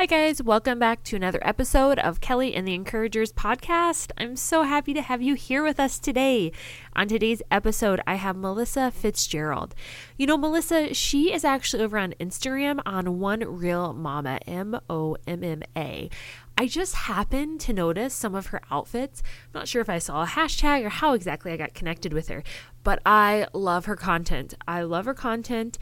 [0.00, 0.40] Hi, guys.
[0.40, 4.12] Welcome back to another episode of Kelly and the Encouragers podcast.
[4.16, 6.52] I'm so happy to have you here with us today.
[6.94, 9.74] On today's episode, I have Melissa Fitzgerald.
[10.16, 15.16] You know, Melissa, she is actually over on Instagram on One Real Mama, M O
[15.26, 16.08] M M A.
[16.56, 19.20] I just happened to notice some of her outfits.
[19.46, 22.28] I'm not sure if I saw a hashtag or how exactly I got connected with
[22.28, 22.44] her,
[22.84, 24.54] but I love her content.
[24.68, 25.76] I love her content,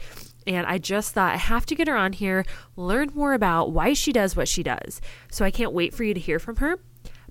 [0.47, 3.93] and I just thought I have to get her on here, learn more about why
[3.93, 4.99] she does what she does.
[5.31, 6.79] So I can't wait for you to hear from her.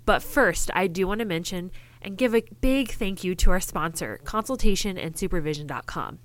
[0.04, 3.60] But first, I do want to mention and give a big thank you to our
[3.60, 6.18] sponsor, consultationandsupervision.com.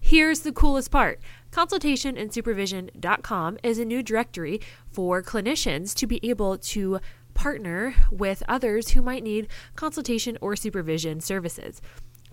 [0.00, 4.60] Here's the coolest part consultationandsupervision.com is a new directory
[4.92, 7.00] for clinicians to be able to
[7.34, 11.82] partner with others who might need consultation or supervision services.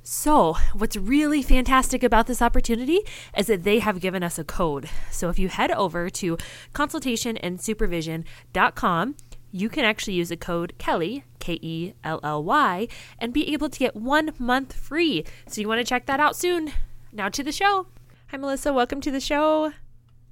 [0.04, 3.02] So, what's really fantastic about this opportunity
[3.38, 4.90] is that they have given us a code.
[5.12, 6.38] So, if you head over to
[6.74, 9.16] consultationandsupervision.com,
[9.52, 12.88] you can actually use the code Kelly, K E L L Y,
[13.20, 15.24] and be able to get one month free.
[15.48, 16.72] So, you want to check that out soon.
[17.12, 17.86] Now to the show.
[18.30, 18.74] Hi, Melissa.
[18.74, 19.72] Welcome to the show.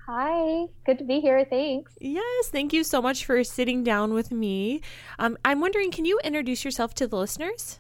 [0.08, 1.45] Hi, good to be here.
[1.47, 1.94] Thanks.
[2.02, 4.81] Yes, thank you so much for sitting down with me.
[5.20, 7.80] Um, I'm wondering, can you introduce yourself to the listeners?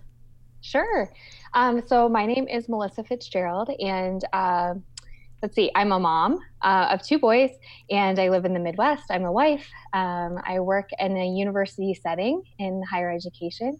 [0.61, 1.11] Sure.
[1.53, 4.75] Um, so, my name is Melissa Fitzgerald, and uh,
[5.41, 7.51] let's see, I'm a mom uh, of two boys,
[7.89, 9.05] and I live in the Midwest.
[9.09, 9.67] I'm a wife.
[9.93, 13.79] Um, I work in a university setting in higher education.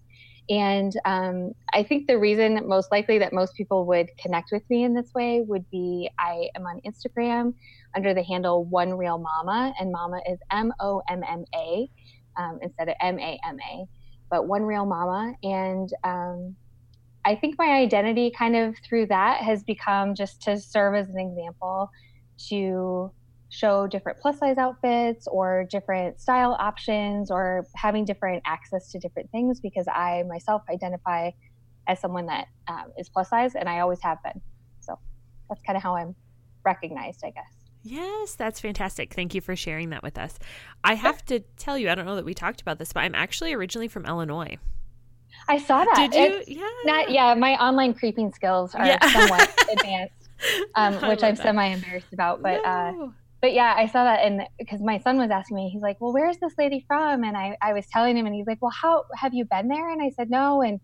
[0.49, 4.83] And um, I think the reason most likely that most people would connect with me
[4.83, 7.53] in this way would be I am on Instagram
[7.95, 11.87] under the handle One Real Mama, and Mama is M O M M A
[12.35, 13.85] um, instead of M A M A,
[14.31, 15.35] but One Real Mama.
[15.43, 16.55] And um,
[17.29, 21.19] I think my identity kind of through that has become just to serve as an
[21.19, 21.91] example
[22.47, 23.11] to
[23.49, 29.29] show different plus size outfits or different style options or having different access to different
[29.29, 31.29] things because I myself identify
[31.87, 34.41] as someone that um, is plus size and I always have been.
[34.79, 34.97] So
[35.49, 36.15] that's kind of how I'm
[36.65, 37.53] recognized, I guess.
[37.83, 39.13] Yes, that's fantastic.
[39.13, 40.39] Thank you for sharing that with us.
[40.83, 43.13] I have to tell you, I don't know that we talked about this, but I'm
[43.13, 44.57] actually originally from Illinois.
[45.47, 46.11] I saw that.
[46.11, 46.37] Did you?
[46.37, 46.69] It's yeah.
[46.85, 49.07] Not, yeah, my online creeping skills are yeah.
[49.07, 50.29] somewhat advanced,
[50.75, 52.41] um, which I'm semi embarrassed about.
[52.41, 53.05] But uh, no.
[53.05, 53.09] uh,
[53.41, 56.13] but yeah, I saw that, and because my son was asking me, he's like, "Well,
[56.13, 59.05] where's this lady from?" And I, I was telling him, and he's like, "Well, how
[59.15, 60.79] have you been there?" And I said, "No." And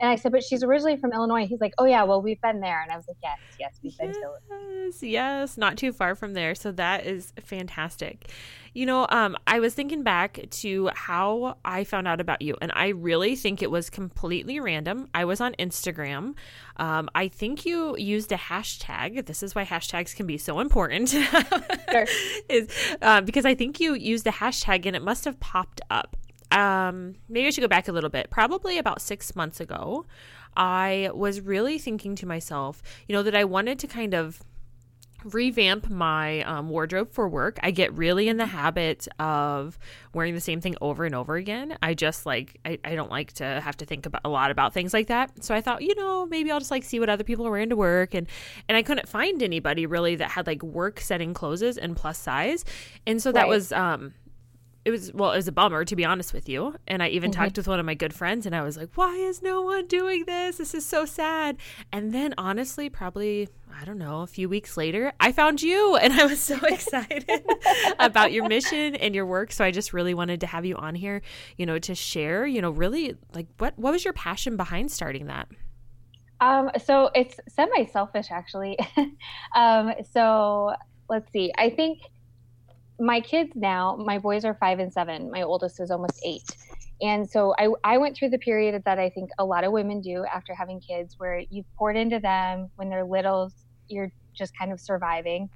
[0.00, 2.60] and I said, "But she's originally from Illinois." He's like, "Oh yeah, well we've been
[2.60, 5.92] there." And I was like, "Yes, yes, we've yes, been to Yes, yes, not too
[5.92, 6.54] far from there.
[6.54, 8.30] So that is fantastic.
[8.78, 12.70] You know, um, I was thinking back to how I found out about you, and
[12.76, 15.08] I really think it was completely random.
[15.12, 16.36] I was on Instagram.
[16.76, 19.26] Um, I think you used a hashtag.
[19.26, 21.08] This is why hashtags can be so important.
[21.90, 22.06] sure.
[22.48, 22.68] is
[23.02, 26.16] uh, because I think you used a hashtag, and it must have popped up.
[26.52, 28.30] Um, maybe I should go back a little bit.
[28.30, 30.06] Probably about six months ago,
[30.56, 34.40] I was really thinking to myself, you know, that I wanted to kind of
[35.34, 37.58] revamp my um, wardrobe for work.
[37.62, 39.78] I get really in the habit of
[40.14, 41.76] wearing the same thing over and over again.
[41.82, 44.74] I just like I, I don't like to have to think about a lot about
[44.74, 45.44] things like that.
[45.44, 47.70] So I thought, you know, maybe I'll just like see what other people are wearing
[47.70, 48.26] to work and
[48.68, 52.64] and I couldn't find anybody really that had like work setting clothes and plus size.
[53.06, 53.48] And so that right.
[53.48, 54.14] was um
[54.88, 56.74] it was well, it was a bummer to be honest with you.
[56.86, 57.42] And I even mm-hmm.
[57.42, 59.86] talked with one of my good friends and I was like, why is no one
[59.86, 60.56] doing this?
[60.56, 61.58] This is so sad.
[61.92, 66.14] And then honestly, probably I don't know, a few weeks later, I found you and
[66.14, 67.30] I was so excited
[67.98, 69.52] about your mission and your work.
[69.52, 71.20] So I just really wanted to have you on here,
[71.58, 75.26] you know, to share, you know, really like what what was your passion behind starting
[75.26, 75.48] that?
[76.40, 78.78] Um, so it's semi selfish actually.
[79.54, 80.72] um, so
[81.10, 81.52] let's see.
[81.58, 81.98] I think
[82.98, 85.30] my kids now, my boys are five and seven.
[85.30, 86.42] My oldest is almost eight.
[87.00, 90.00] And so I, I went through the period that I think a lot of women
[90.00, 93.52] do after having kids, where you've poured into them when they're little,
[93.88, 95.48] you're just kind of surviving.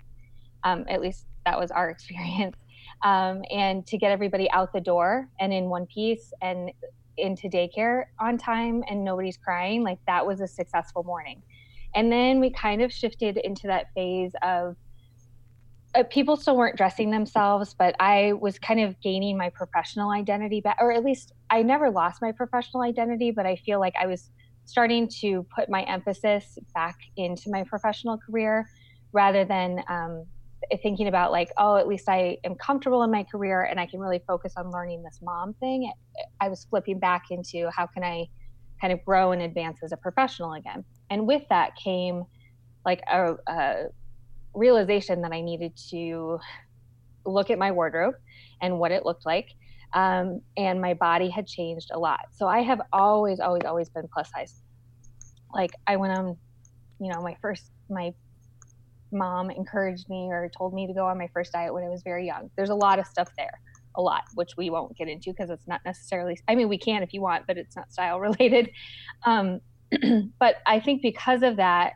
[0.64, 2.56] Um, at least that was our experience.
[3.04, 6.70] Um, and to get everybody out the door and in one piece and
[7.16, 11.42] into daycare on time and nobody's crying, like that was a successful morning.
[11.94, 14.76] And then we kind of shifted into that phase of
[15.94, 20.60] uh, people still weren't dressing themselves, but I was kind of gaining my professional identity
[20.60, 24.06] back, or at least I never lost my professional identity, but I feel like I
[24.06, 24.30] was
[24.64, 28.68] starting to put my emphasis back into my professional career
[29.12, 30.24] rather than um,
[30.82, 33.98] thinking about like oh at least i am comfortable in my career and i can
[33.98, 35.92] really focus on learning this mom thing.
[36.40, 38.28] I was flipping back into how can i
[38.82, 40.84] kind of grow and advance as a professional again.
[41.08, 42.24] And with that came
[42.84, 43.84] like a, a
[44.54, 46.38] realization that i needed to
[47.24, 48.14] look at my wardrobe
[48.60, 49.48] and what it looked like
[49.94, 54.08] um, and my body had changed a lot so i have always always always been
[54.12, 54.62] plus size
[55.54, 56.36] like i went on
[57.00, 58.12] you know my first my
[59.12, 62.02] mom encouraged me or told me to go on my first diet when I was
[62.02, 62.50] very young.
[62.56, 63.60] There's a lot of stuff there,
[63.96, 67.02] a lot, which we won't get into because it's not necessarily, I mean, we can
[67.02, 68.70] if you want, but it's not style related.
[69.24, 69.60] Um,
[70.40, 71.92] but I think because of that,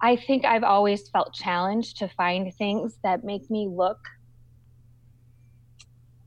[0.00, 3.98] I think I've always felt challenged to find things that make me look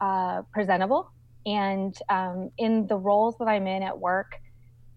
[0.02, 1.12] uh, presentable.
[1.46, 4.34] And um, in the roles that I'm in at work,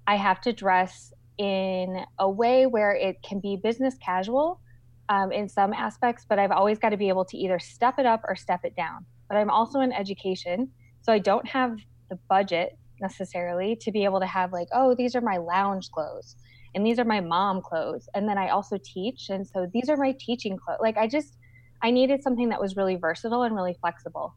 [0.07, 4.61] I have to dress in a way where it can be business casual
[5.09, 8.07] um, in some aspects, but I've always got to be able to either step it
[8.07, 9.07] up or step it down.
[9.29, 10.71] But I'm also in education,
[11.03, 11.77] so I don't have
[12.11, 16.37] the budget necessarily to be able to have like, oh, these are my lounge clothes
[16.75, 18.09] and these are my mom clothes.
[18.15, 20.79] And then I also teach, and so these are my teaching clothes.
[20.81, 21.37] Like I just
[21.83, 24.35] I needed something that was really versatile and really flexible.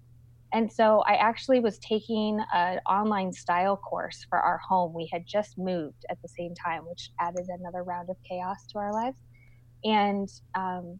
[0.53, 4.93] And so I actually was taking an online style course for our home.
[4.95, 8.79] We had just moved at the same time, which added another round of chaos to
[8.79, 9.17] our lives.
[9.83, 10.99] And um,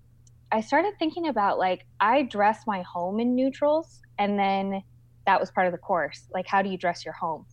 [0.51, 4.81] I started thinking about like, I dress my home in neutrals, and then
[5.25, 6.27] that was part of the course.
[6.33, 7.45] Like, how do you dress your home?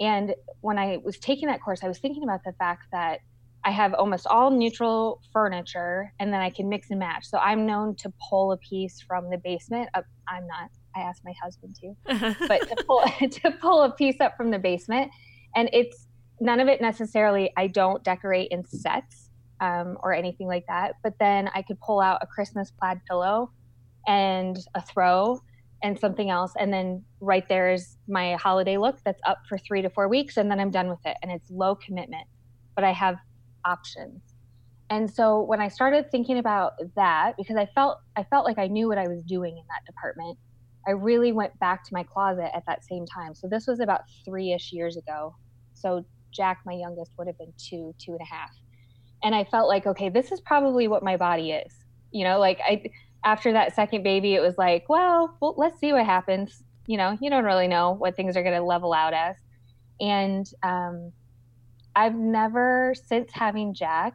[0.00, 3.20] And when I was taking that course, I was thinking about the fact that
[3.64, 7.26] I have almost all neutral furniture and then I can mix and match.
[7.26, 9.88] So I'm known to pull a piece from the basement.
[9.94, 11.94] Up, I'm not I asked my husband to,
[12.48, 15.10] but to pull to pull a piece up from the basement,
[15.54, 16.06] and it's
[16.40, 17.52] none of it necessarily.
[17.56, 19.30] I don't decorate in sets
[19.60, 20.94] um, or anything like that.
[21.02, 23.50] But then I could pull out a Christmas plaid pillow
[24.06, 25.40] and a throw
[25.82, 29.82] and something else, and then right there is my holiday look that's up for three
[29.82, 31.16] to four weeks, and then I'm done with it.
[31.22, 32.26] And it's low commitment,
[32.74, 33.16] but I have
[33.64, 34.20] options.
[34.90, 38.68] And so when I started thinking about that, because I felt I felt like I
[38.68, 40.38] knew what I was doing in that department,
[40.86, 43.34] I really went back to my closet at that same time.
[43.34, 45.34] So this was about three ish years ago.
[45.74, 48.50] So Jack, my youngest, would have been two, two and a half.
[49.22, 51.74] And I felt like, okay, this is probably what my body is.
[52.10, 52.84] You know, like I,
[53.24, 56.62] after that second baby, it was like, well, well let's see what happens.
[56.88, 59.36] You know, you don't really know what things are going to level out as.
[60.00, 61.12] And um,
[61.94, 64.14] I've never, since having Jack,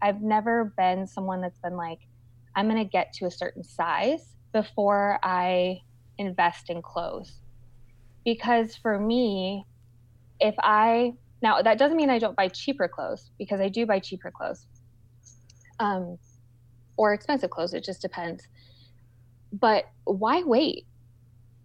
[0.00, 1.98] I've never been someone that's been like,
[2.54, 5.80] I'm going to get to a certain size before I
[6.16, 7.40] invest in clothes.
[8.24, 9.66] Because for me,
[10.40, 11.12] if I
[11.42, 14.66] now that doesn't mean I don't buy cheaper clothes because I do buy cheaper clothes.
[15.78, 16.18] Um,
[16.96, 18.48] or expensive clothes, it just depends.
[19.52, 20.86] But why wait?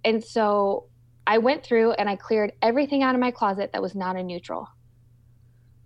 [0.03, 0.87] And so
[1.27, 4.23] I went through and I cleared everything out of my closet that was not a
[4.23, 4.67] neutral.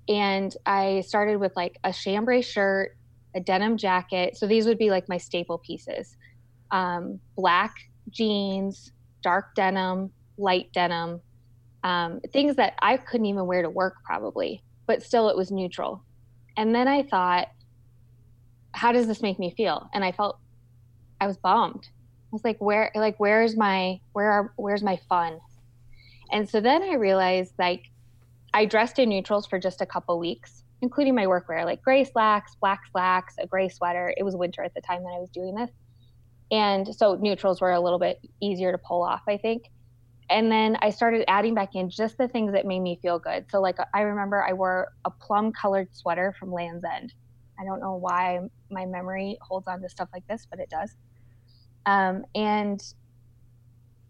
[0.07, 2.95] And I started with like a chambray shirt,
[3.35, 4.38] a denim jacket.
[4.38, 6.15] So these would be like my staple pieces.
[6.71, 7.75] Um, black
[8.09, 8.91] jeans,
[9.21, 11.22] dark denim, light denim,
[11.84, 16.03] um, things that I couldn't even wear to work probably, but still it was neutral.
[16.57, 17.48] And then I thought,
[18.72, 19.89] how does this make me feel?
[19.93, 20.39] And I felt
[21.19, 21.88] I was bummed.
[22.36, 25.39] Was like, where, like, where's my, where are, where's my fun?
[26.32, 27.89] And so then I realized like
[28.54, 32.56] I dressed in neutrals for just a couple weeks, including my workwear, like gray slacks,
[32.56, 34.13] black slacks, a gray sweater.
[34.18, 35.70] It was winter at the time that I was doing this.
[36.51, 39.70] And so neutrals were a little bit easier to pull off, I think.
[40.30, 43.46] And then I started adding back in just the things that made me feel good.
[43.50, 47.13] So, like, I remember I wore a plum colored sweater from Lands' End.
[47.58, 50.96] I don't know why my memory holds on to stuff like this, but it does.
[51.86, 52.82] Um, and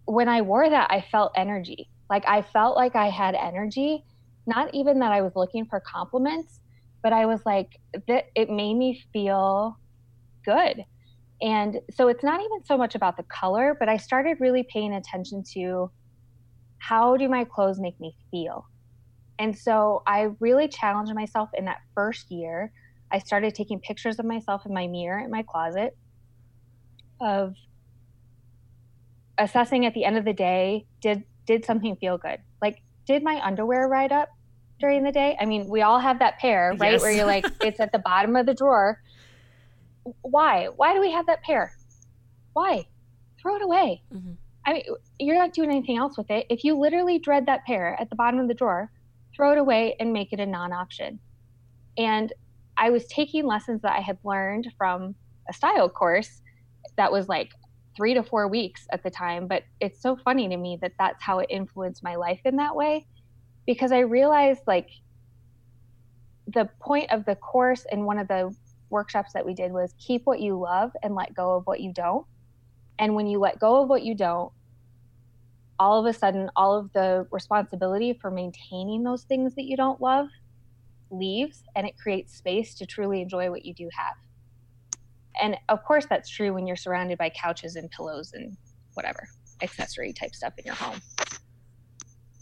[0.05, 1.89] when I wore that, I felt energy.
[2.09, 4.03] Like, I felt like I had energy,
[4.45, 6.59] not even that I was looking for compliments,
[7.01, 7.67] but I was like,
[8.07, 9.77] that it made me feel
[10.45, 10.83] good.
[11.41, 14.93] And so it's not even so much about the color, but I started really paying
[14.93, 15.91] attention to
[16.77, 18.65] how do my clothes make me feel?
[19.39, 22.71] And so I really challenged myself in that first year.
[23.11, 25.91] I started taking pictures of myself in my mirror in my closet
[27.19, 27.55] of
[29.37, 32.39] assessing at the end of the day did did something feel good?
[32.61, 34.29] Like did my underwear ride up
[34.79, 35.37] during the day?
[35.39, 36.93] I mean, we all have that pair, right?
[36.93, 37.01] Yes.
[37.01, 38.99] Where you're like it's at the bottom of the drawer
[40.21, 40.69] why?
[40.75, 41.73] Why do we have that pair?
[42.53, 42.87] Why?
[43.41, 44.03] Throw it away.
[44.13, 44.33] Mm-hmm.
[44.65, 44.83] I mean,
[45.19, 46.45] you're not doing anything else with it.
[46.49, 48.91] If you literally dread that pair at the bottom of the drawer,
[49.35, 51.19] throw it away and make it a non option.
[51.97, 52.33] And
[52.77, 55.15] I was taking lessons that I had learned from
[55.49, 56.41] a style course
[56.97, 57.51] that was like
[57.95, 59.47] three to four weeks at the time.
[59.47, 62.75] But it's so funny to me that that's how it influenced my life in that
[62.75, 63.05] way
[63.65, 64.89] because I realized like
[66.47, 68.55] the point of the course and one of the
[68.89, 71.91] workshops that we did was keep what you love and let go of what you
[71.91, 72.25] don't.
[72.99, 74.51] And when you let go of what you don't,
[75.79, 79.99] all of a sudden, all of the responsibility for maintaining those things that you don't
[79.99, 80.27] love
[81.11, 84.15] leaves and it creates space to truly enjoy what you do have.
[85.41, 88.55] And of course, that's true when you're surrounded by couches and pillows and
[88.93, 89.27] whatever
[89.61, 90.99] accessory type stuff in your home.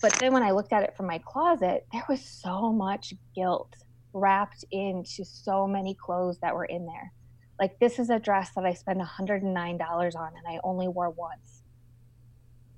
[0.02, 3.74] But then when I looked at it from my closet, there was so much guilt
[4.14, 7.12] wrapped into so many clothes that were in there.
[7.60, 11.64] Like, this is a dress that I spent $109 on and I only wore once.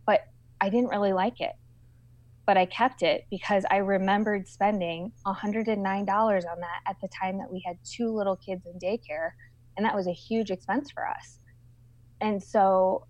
[0.06, 0.22] But
[0.62, 1.54] I didn't really like it.
[2.46, 7.52] But I kept it because I remembered spending $109 on that at the time that
[7.52, 9.32] we had two little kids in daycare.
[9.78, 11.40] And that was a huge expense for us.
[12.22, 13.06] And so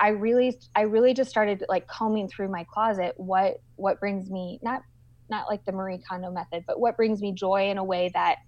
[0.00, 4.58] I really I really just started like combing through my closet what what brings me
[4.62, 4.82] not
[5.30, 8.38] not like the Marie Kondo method, but what brings me joy in a way that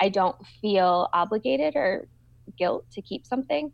[0.00, 2.08] I don't feel obligated or
[2.56, 3.70] guilt to keep something.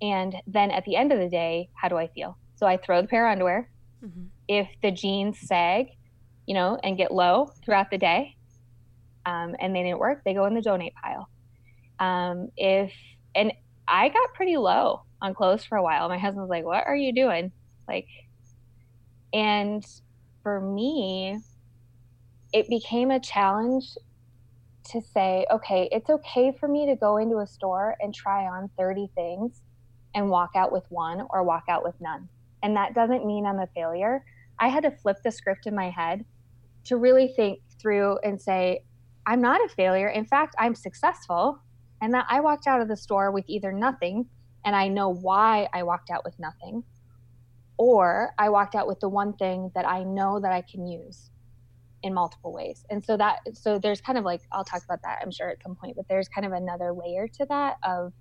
[0.00, 2.36] And then at the end of the day, how do I feel?
[2.56, 3.70] So I throw the pair of underwear.
[4.04, 4.24] Mm-hmm.
[4.48, 5.90] If the jeans sag,
[6.46, 8.36] you know, and get low throughout the day,
[9.24, 11.28] um, and they didn't work, they go in the donate pile.
[12.02, 12.92] Um, if
[13.34, 13.52] and
[13.86, 16.08] I got pretty low on clothes for a while.
[16.08, 17.52] My husband was like, "What are you doing?"
[17.86, 18.08] Like,
[19.32, 19.84] and
[20.42, 21.38] for me,
[22.52, 23.84] it became a challenge
[24.90, 28.70] to say, okay, it's okay for me to go into a store and try on
[28.76, 29.62] 30 things
[30.14, 32.28] and walk out with one or walk out with none.
[32.62, 34.24] And that doesn't mean I'm a failure.
[34.58, 36.24] I had to flip the script in my head
[36.84, 38.80] to really think through and say,
[39.26, 40.08] I'm not a failure.
[40.08, 41.58] In fact, I'm successful.
[42.02, 44.26] And that I walked out of the store with either nothing,
[44.64, 46.82] and I know why I walked out with nothing,
[47.78, 51.30] or I walked out with the one thing that I know that I can use
[52.02, 52.84] in multiple ways.
[52.90, 55.62] And so that so there's kind of like I'll talk about that I'm sure at
[55.62, 58.12] some point, but there's kind of another layer to that of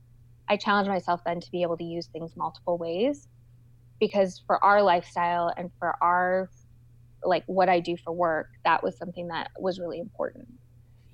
[0.48, 3.28] I challenge myself then to be able to use things multiple ways
[4.00, 6.50] because for our lifestyle and for our
[7.24, 10.48] like what I do for work, that was something that was really important.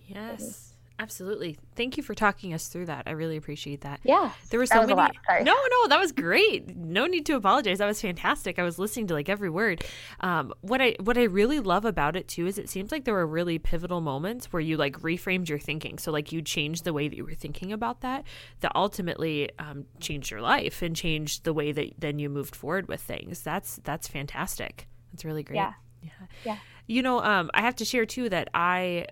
[0.06, 0.67] Yes.
[1.00, 1.58] Absolutely.
[1.75, 3.04] Thank you for talking us through that.
[3.06, 4.00] I really appreciate that.
[4.04, 4.32] Yeah.
[4.50, 4.96] There were so many.
[5.44, 6.75] No, no, that was great.
[6.75, 7.77] No need to apologize.
[7.77, 8.58] That was fantastic.
[8.58, 9.84] I was listening to like every word.
[10.22, 13.13] Um, what I what I really love about it too is it seems like there
[13.13, 16.00] were really pivotal moments where you like reframed your thinking.
[16.00, 18.24] So like you changed the way that you were thinking about that.
[18.62, 22.88] That ultimately um, changed your life and changed the way that then you moved forward
[22.88, 23.42] with things.
[23.42, 24.88] That's that's fantastic.
[25.12, 25.58] That's really great.
[25.58, 25.74] Yeah.
[26.01, 26.10] Yeah.
[26.44, 26.58] Yeah.
[26.88, 29.08] You know, um, I have to share too that I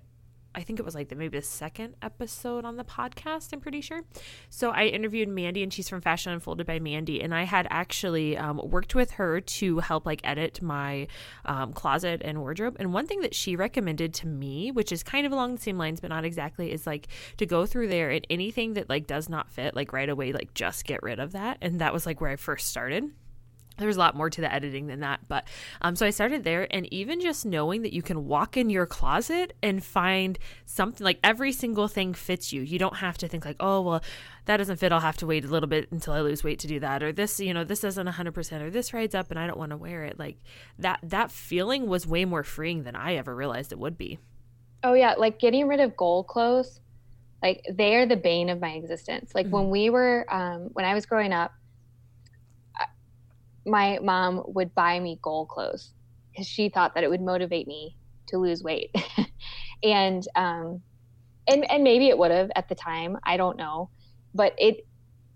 [0.56, 3.82] I think it was like the, maybe the second episode on the podcast, I'm pretty
[3.82, 4.02] sure.
[4.50, 7.22] So I interviewed Mandy, and she's from Fashion Unfolded by Mandy.
[7.22, 11.08] And I had actually um, worked with her to help like edit my
[11.46, 12.78] um, closet and wardrobe.
[12.80, 15.78] And one thing that she recommended to me, which is kind of along the same
[15.78, 17.08] lines, but not exactly, is like
[17.38, 20.54] to go through there and anything that like does not fit, like right away, like
[20.54, 21.58] just get rid of that.
[21.62, 23.12] And that was like where I first started
[23.78, 25.46] there was a lot more to the editing than that but
[25.82, 28.86] um, so i started there and even just knowing that you can walk in your
[28.86, 32.62] closet and find something like every single thing fits you.
[32.62, 34.04] You don't have to think like oh well
[34.46, 34.92] that doesn't fit.
[34.92, 37.12] I'll have to wait a little bit until i lose weight to do that or
[37.12, 39.78] this you know this doesn't 100% or this rides up and i don't want to
[39.78, 40.20] wear it.
[40.20, 40.38] Like
[40.80, 44.20] that that feeling was way more freeing than i ever realized it would be.
[44.84, 46.80] Oh yeah like getting rid of gold clothes
[47.42, 49.34] like they are the bane of my existence.
[49.36, 49.56] Like mm-hmm.
[49.56, 51.54] when we were um, when i was growing up
[53.66, 55.94] my mom would buy me goal clothes
[56.32, 58.94] because she thought that it would motivate me to lose weight.
[59.84, 60.82] and um
[61.48, 63.90] and and maybe it would have at the time, I don't know.
[64.34, 64.86] But it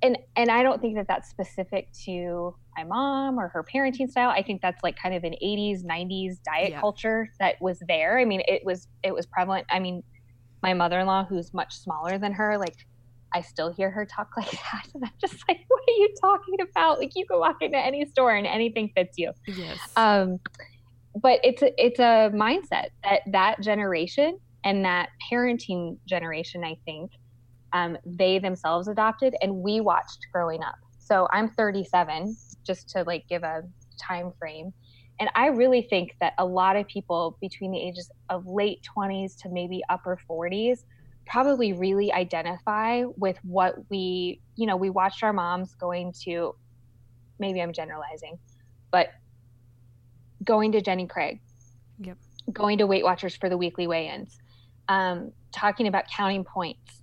[0.02, 4.30] and and I don't think that that's specific to my mom or her parenting style.
[4.30, 6.80] I think that's like kind of an 80s, 90s diet yeah.
[6.80, 8.20] culture that was there.
[8.20, 9.66] I mean, it was it was prevalent.
[9.70, 10.04] I mean,
[10.64, 12.76] my mother-in-law who's much smaller than her like
[13.34, 14.88] I still hear her talk like that.
[14.94, 17.00] And I'm just like, what are you talking about?
[17.00, 19.32] Like you can walk into any store and anything fits you.
[19.48, 19.80] Yes.
[19.96, 20.40] Um,
[21.22, 27.12] but it's a, it's a mindset that that generation and that parenting generation, I think,
[27.74, 30.76] um, they themselves adopted and we watched growing up.
[30.98, 33.64] So I'm 37, just to like give a
[34.00, 34.74] time frame.
[35.20, 39.36] And I really think that a lot of people between the ages of late 20s
[39.42, 40.80] to maybe upper 40s
[41.30, 46.56] probably really identify with what we, you know, we watched our moms going to,
[47.38, 48.40] maybe I'm generalizing,
[48.92, 49.10] but
[50.44, 51.40] going to Jenny Craig.
[52.02, 52.18] Yep.
[52.54, 54.38] going to Weight Watchers for the weekly weigh ins,
[54.88, 57.02] um, talking about counting points,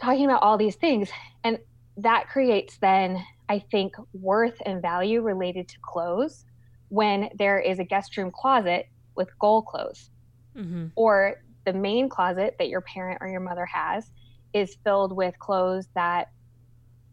[0.00, 1.10] talking about all these things.
[1.44, 1.58] And
[1.98, 6.44] that creates then, I think, worth and value related to clothes
[6.88, 10.10] when there is a guest room closet with goal clothes.
[10.56, 10.86] Mm-hmm.
[10.96, 14.10] Or the main closet that your parent or your mother has
[14.54, 16.28] is filled with clothes that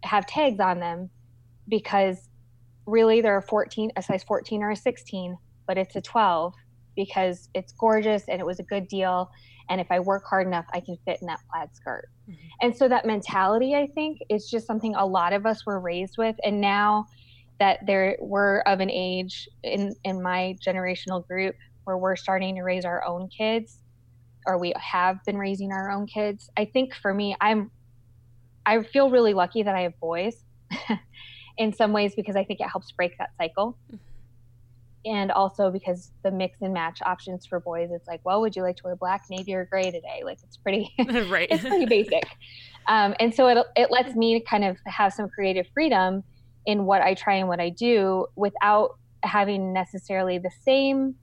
[0.03, 1.09] have tags on them
[1.67, 2.29] because
[2.85, 6.53] really they're a 14 a size 14 or a 16 but it's a 12
[6.95, 9.31] because it's gorgeous and it was a good deal.
[9.69, 12.09] And if i work hard enough i can fit in that plaid skirt.
[12.29, 12.47] Mm-hmm.
[12.61, 16.17] and so that mentality i think is just something a lot of us were raised
[16.17, 16.35] with.
[16.43, 17.07] And now
[17.59, 21.55] that there we're of an age in in my generational group
[21.85, 23.79] where we're starting to raise our own kids
[24.45, 27.71] or we have been raising our own kids i think for me i'm
[28.65, 30.43] i feel really lucky that i have boys
[31.57, 33.77] in some ways because I think it helps break that cycle.
[33.87, 33.97] Mm-hmm.
[35.05, 38.61] And also because the mix and match options for boys, it's like, well, would you
[38.61, 40.21] like to wear black, navy, or gray today?
[40.23, 40.93] Like it's pretty,
[41.29, 41.49] right?
[41.51, 42.23] it's pretty basic.
[42.87, 46.23] Um, and so it it lets me kind of have some creative freedom
[46.65, 51.15] in what I try and what I do without having necessarily the same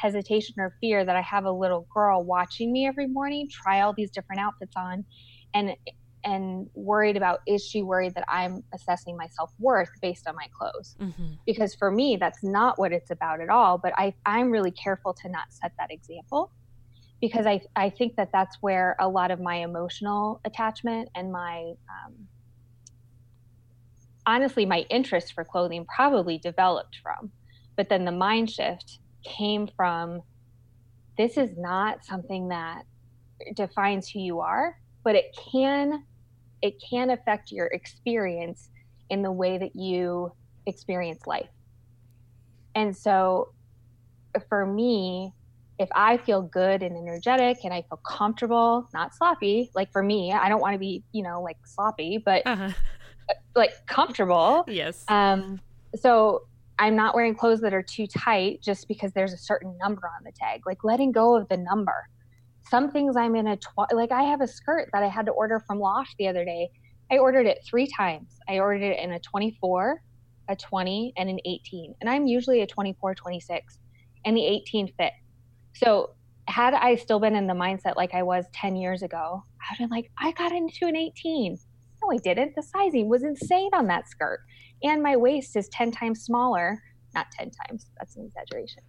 [0.00, 3.92] hesitation or fear that I have a little girl watching me every morning try all
[3.92, 5.04] these different outfits on
[5.54, 5.74] and
[6.24, 10.46] and worried about is she worried that I'm assessing my self worth based on my
[10.58, 10.96] clothes?
[11.00, 11.34] Mm-hmm.
[11.46, 13.78] Because for me, that's not what it's about at all.
[13.78, 16.50] But I, I'm really careful to not set that example
[17.20, 21.72] because I, I think that that's where a lot of my emotional attachment and my
[21.88, 22.14] um,
[24.26, 27.30] honestly my interest for clothing probably developed from.
[27.76, 30.22] But then the mind shift came from
[31.16, 32.82] this is not something that
[33.54, 36.04] defines who you are but it can
[36.62, 38.70] it can affect your experience
[39.10, 40.32] in the way that you
[40.66, 41.48] experience life.
[42.74, 43.52] And so
[44.48, 45.32] for me,
[45.78, 50.32] if I feel good and energetic and I feel comfortable, not sloppy, like for me,
[50.32, 52.72] I don't want to be, you know, like sloppy, but uh-huh.
[53.54, 54.64] like comfortable.
[54.66, 55.04] Yes.
[55.08, 55.60] Um,
[55.94, 56.47] so
[56.78, 60.24] I'm not wearing clothes that are too tight just because there's a certain number on
[60.24, 62.08] the tag, like letting go of the number
[62.68, 65.32] some things I'm in a tw- like I have a skirt that I had to
[65.32, 66.70] order from Loft the other day.
[67.10, 68.38] I ordered it three times.
[68.48, 70.02] I ordered it in a 24,
[70.48, 71.94] a 20, and an 18.
[72.00, 73.78] And I'm usually a 24, 26,
[74.24, 75.12] and the 18 fit.
[75.74, 76.10] So
[76.48, 79.90] had I still been in the mindset like I was 10 years ago, I'd been
[79.90, 81.56] like, I got into an 18.
[82.02, 82.54] No, I didn't.
[82.54, 84.40] The sizing was insane on that skirt.
[84.82, 86.82] And my waist is 10 times smaller.
[87.14, 88.82] Not 10 times, that's an exaggeration.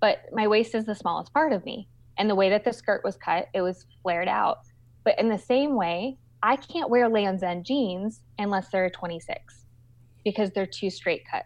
[0.00, 1.88] But my waist is the smallest part of me.
[2.18, 4.58] And the way that the skirt was cut, it was flared out.
[5.04, 9.64] But in the same way, I can't wear Lands' End jeans unless they're 26
[10.24, 11.44] because they're too straight cut.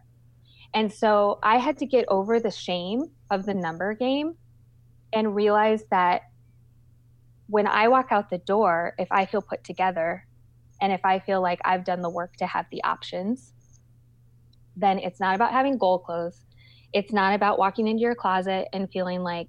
[0.75, 4.35] And so I had to get over the shame of the number game
[5.13, 6.23] and realize that
[7.49, 10.27] when I walk out the door, if I feel put together
[10.81, 13.55] and if I feel like I've done the work to have the options,
[14.79, 16.45] then it's not about having goal clothes.
[16.93, 19.49] It's not about walking into your closet and feeling like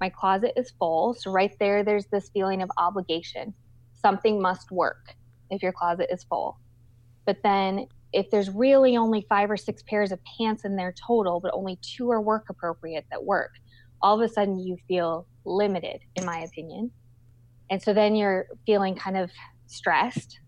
[0.00, 1.14] my closet is full.
[1.14, 3.54] So, right there, there's this feeling of obligation.
[3.94, 5.14] Something must work
[5.50, 6.58] if your closet is full.
[7.24, 11.40] But then, if there's really only five or six pairs of pants in there total,
[11.40, 13.52] but only two are work appropriate that work,
[14.02, 16.90] all of a sudden you feel limited, in my opinion.
[17.70, 19.30] And so then you're feeling kind of
[19.66, 20.40] stressed.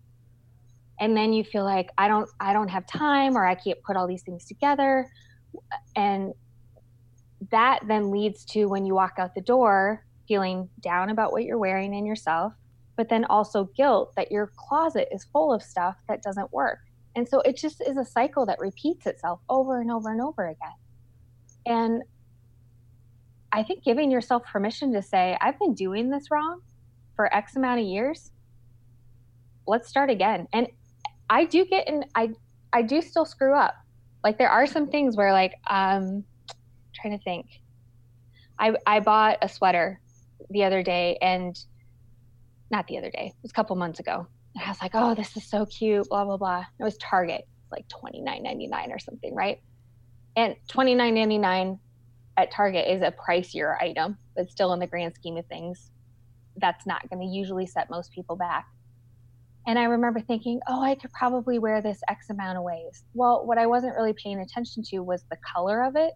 [0.99, 3.95] And then you feel like I don't I don't have time or I can't put
[3.95, 5.09] all these things together.
[5.95, 6.33] And
[7.51, 11.57] that then leads to when you walk out the door feeling down about what you're
[11.57, 12.53] wearing and yourself,
[12.95, 16.79] but then also guilt that your closet is full of stuff that doesn't work.
[17.15, 20.47] And so it just is a cycle that repeats itself over and over and over
[20.47, 20.75] again.
[21.65, 22.03] And
[23.51, 26.61] I think giving yourself permission to say, I've been doing this wrong
[27.15, 28.31] for X amount of years.
[29.65, 30.47] Let's start again.
[30.53, 30.67] And
[31.29, 32.31] I do get in, I,
[32.73, 33.75] I do still screw up.
[34.23, 36.23] Like there are some things where like, um,
[36.93, 37.47] trying to think.
[38.57, 40.01] I I bought a sweater
[40.49, 41.57] the other day and
[42.71, 44.27] not the other day, it was a couple months ago.
[44.55, 46.65] And I was like, oh, this is so cute, blah, blah, blah.
[46.79, 49.61] It was Target, like nine ninety nine or something, right?
[50.35, 51.79] And twenty nine ninety nine
[52.37, 55.91] at Target is a pricier item, but still in the grand scheme of things,
[56.57, 58.67] that's not going to usually set most people back.
[59.67, 63.03] And I remember thinking, oh, I could probably wear this X amount of ways.
[63.13, 66.13] Well, what I wasn't really paying attention to was the color of it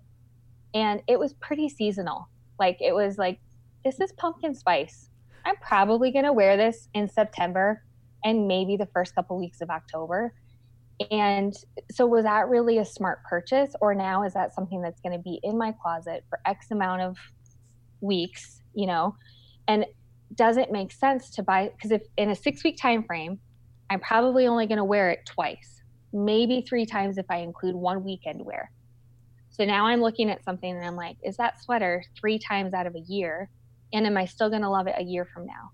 [0.74, 2.28] and it was pretty seasonal.
[2.60, 3.40] Like it was like,
[3.84, 5.10] this is pumpkin spice.
[5.46, 7.84] I'm probably going to wear this in September
[8.24, 10.34] and maybe the first couple weeks of October.
[11.12, 11.54] And
[11.92, 15.22] so, was that really a smart purchase, or now is that something that's going to
[15.22, 17.18] be in my closet for X amount of
[18.00, 19.16] weeks, you know,
[19.68, 19.86] and
[20.36, 23.40] does it make sense to buy because if in a six week time frame,
[23.90, 28.04] I'm probably only going to wear it twice, maybe three times if I include one
[28.04, 28.72] weekend wear.
[29.50, 32.88] So now I'm looking at something and I'm like, is that sweater three times out
[32.88, 33.50] of a year?
[33.94, 35.72] And am I still going to love it a year from now?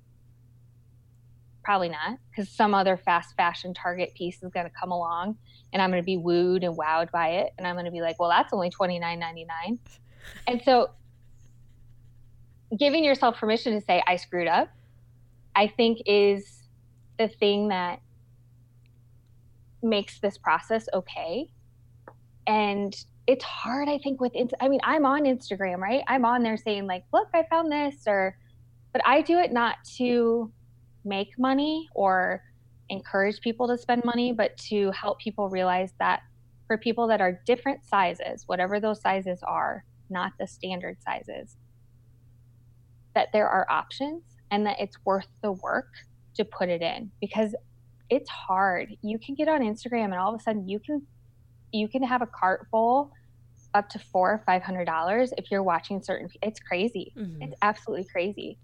[1.64, 5.38] Probably not, because some other fast fashion Target piece is going to come along
[5.72, 7.54] and I'm going to be wooed and wowed by it.
[7.58, 9.80] And I'm going to be like, well, that's only $29.99.
[10.48, 10.90] And so
[12.78, 14.70] giving yourself permission to say, I screwed up,
[15.56, 16.64] I think is
[17.18, 18.00] the thing that
[19.82, 21.50] makes this process okay.
[22.46, 22.96] And
[23.28, 26.04] it's hard, I think, with, I mean, I'm on Instagram, right?
[26.08, 28.36] I'm on there saying, like, look, I found this, or,
[28.92, 30.52] but I do it not to
[31.06, 32.44] make money or
[32.90, 36.22] encourage people to spend money, but to help people realize that
[36.66, 41.56] for people that are different sizes, whatever those sizes are, not the standard sizes,
[43.20, 45.90] that there are options and that it's worth the work
[46.36, 47.54] to put it in because
[48.10, 48.96] it's hard.
[49.02, 51.06] You can get on Instagram and all of a sudden you can
[51.74, 53.12] you can have a cart full
[53.74, 57.12] up to four or five hundred dollars if you're watching certain it's crazy.
[57.18, 57.42] Mm-hmm.
[57.42, 58.58] It's absolutely crazy.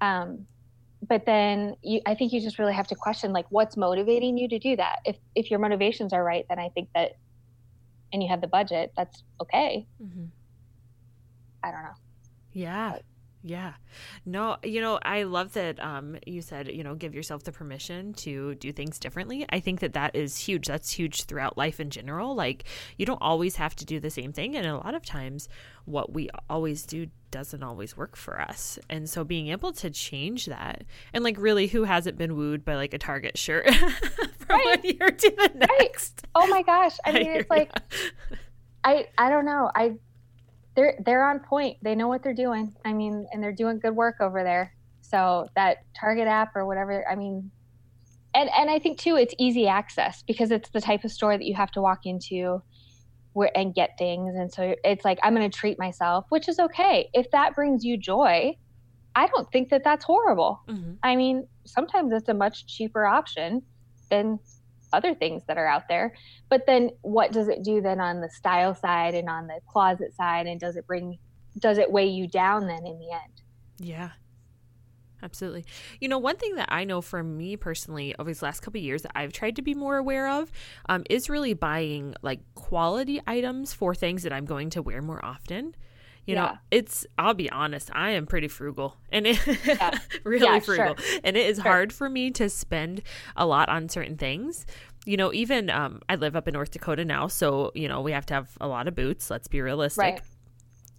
[0.00, 0.46] Um,
[1.08, 4.48] but then you, I think you just really have to question like what's motivating you
[4.48, 5.00] to do that.
[5.04, 7.16] If if your motivations are right, then I think that
[8.12, 9.84] and you have the budget, that's okay.
[10.00, 10.26] Mm-hmm.
[11.64, 11.98] I don't know.
[12.52, 12.92] Yeah.
[12.92, 13.02] But,
[13.46, 13.74] yeah.
[14.24, 18.12] No, you know, I love that um, you said, you know, give yourself the permission
[18.14, 19.46] to do things differently.
[19.48, 20.66] I think that that is huge.
[20.66, 22.34] That's huge throughout life in general.
[22.34, 22.64] Like,
[22.98, 24.56] you don't always have to do the same thing.
[24.56, 25.48] And a lot of times,
[25.84, 28.80] what we always do doesn't always work for us.
[28.90, 30.82] And so being able to change that
[31.12, 34.64] and like really who hasn't been wooed by like a Target shirt from right.
[34.64, 36.22] one year to the next.
[36.24, 36.30] Right.
[36.34, 36.96] Oh my gosh.
[37.04, 37.70] I mean it's like
[38.82, 39.70] I I don't know.
[39.74, 39.96] I
[40.76, 41.78] they're they're on point.
[41.82, 42.74] They know what they're doing.
[42.84, 44.74] I mean, and they're doing good work over there.
[45.00, 47.50] So that Target app or whatever, I mean,
[48.34, 51.44] and and I think too, it's easy access because it's the type of store that
[51.44, 52.62] you have to walk into
[53.32, 56.58] where and get things, and so it's like I'm going to treat myself, which is
[56.58, 58.56] okay if that brings you joy.
[59.14, 60.60] I don't think that that's horrible.
[60.68, 60.92] Mm-hmm.
[61.02, 63.62] I mean, sometimes it's a much cheaper option
[64.10, 64.38] than
[64.92, 66.14] other things that are out there.
[66.48, 70.14] But then what does it do then on the style side and on the closet
[70.14, 70.46] side?
[70.46, 71.18] And does it bring,
[71.58, 73.42] does it weigh you down then in the end?
[73.78, 74.10] Yeah.
[75.22, 75.64] Absolutely.
[75.98, 79.02] You know, one thing that I know for me personally over these last couple years
[79.02, 80.52] that I've tried to be more aware of
[80.88, 85.24] um, is really buying like quality items for things that I'm going to wear more
[85.24, 85.74] often.
[86.26, 86.42] You yeah.
[86.42, 89.96] know, it's, I'll be honest, I am pretty frugal and it, yeah.
[90.24, 90.96] really yeah, frugal.
[90.96, 91.20] Sure.
[91.22, 91.62] And it is sure.
[91.62, 93.02] hard for me to spend
[93.36, 94.66] a lot on certain things.
[95.04, 97.28] You know, even um, I live up in North Dakota now.
[97.28, 99.30] So, you know, we have to have a lot of boots.
[99.30, 100.02] Let's be realistic.
[100.02, 100.20] Right.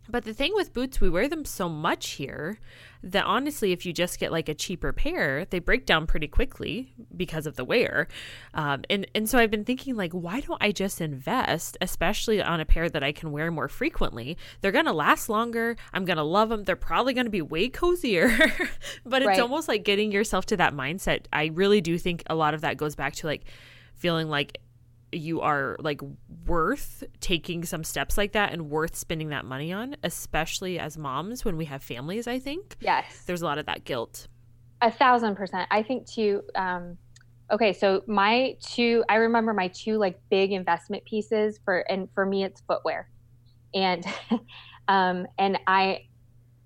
[0.10, 2.60] But the thing with boots, we wear them so much here
[3.04, 6.94] that honestly, if you just get like a cheaper pair, they break down pretty quickly
[7.16, 8.08] because of the wear.
[8.54, 12.60] Um, and and so I've been thinking like, why don't I just invest, especially on
[12.60, 14.38] a pair that I can wear more frequently?
[14.62, 15.76] They're gonna last longer.
[15.94, 16.64] I'm gonna love them.
[16.64, 18.30] They're probably gonna be way cozier.
[19.06, 19.40] but it's right.
[19.40, 21.26] almost like getting yourself to that mindset.
[21.32, 23.44] I really do think a lot of that goes back to like
[23.96, 24.60] feeling like
[25.12, 26.02] you are like
[26.46, 31.46] worth taking some steps like that and worth spending that money on, especially as moms
[31.46, 32.76] when we have families, I think.
[32.82, 33.24] Yes.
[33.26, 34.28] There's a lot of that guilt.
[34.82, 35.68] A thousand percent.
[35.72, 36.98] I think too, um,
[37.52, 42.26] okay, so my two, I remember my two like big investment pieces for, and for
[42.26, 43.10] me, it's footwear.
[43.74, 44.06] And,
[44.88, 46.02] um, and I,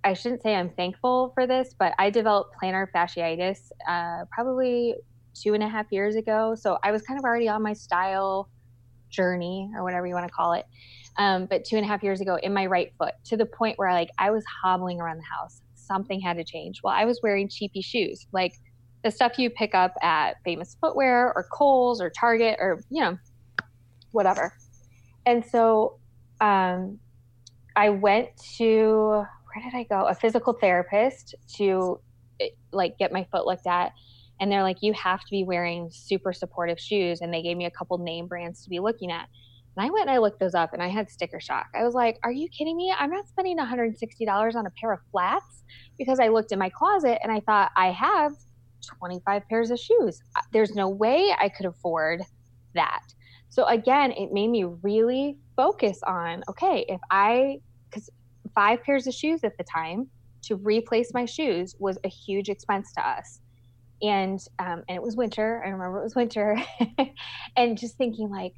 [0.04, 4.96] I shouldn't say I'm thankful for this, but I developed plantar fasciitis uh, probably
[5.34, 6.56] two and a half years ago.
[6.56, 8.50] So I was kind of already on my style
[9.10, 10.66] journey or whatever you want to call it.
[11.18, 13.78] Um, but two and a half years ago in my right foot to the point
[13.78, 15.62] where like I was hobbling around the house.
[15.76, 16.82] Something had to change.
[16.84, 18.54] Well, I was wearing cheapy shoes, like
[19.04, 23.18] the stuff you pick up at Famous Footwear or Kohl's or Target or you know,
[24.12, 24.54] whatever.
[25.26, 26.00] And so
[26.40, 27.00] um,
[27.76, 30.08] I went to where did I go?
[30.08, 32.00] A physical therapist to
[32.40, 33.92] eh, like get my foot looked at
[34.42, 37.22] and they're like you have to be wearing super supportive shoes.
[37.22, 39.30] And they gave me a couple name brands to be looking at.
[39.78, 41.68] And i went and i looked those up and i had sticker shock.
[41.74, 42.94] I was like are you kidding me?
[42.98, 45.64] I'm not spending $160 on a pair of flats?
[45.98, 48.34] Because i looked in my closet and i thought i have
[48.98, 50.20] 25 pairs of shoes.
[50.52, 52.24] There's no way i could afford
[52.74, 53.04] that.
[53.50, 58.10] So again it made me really focus on okay if i because
[58.56, 60.10] five pairs of shoes at the time
[60.42, 63.40] to replace my shoes was a huge expense to us
[64.02, 65.62] and um, and it was winter.
[65.66, 66.58] I remember it was winter,
[67.56, 68.54] and just thinking like,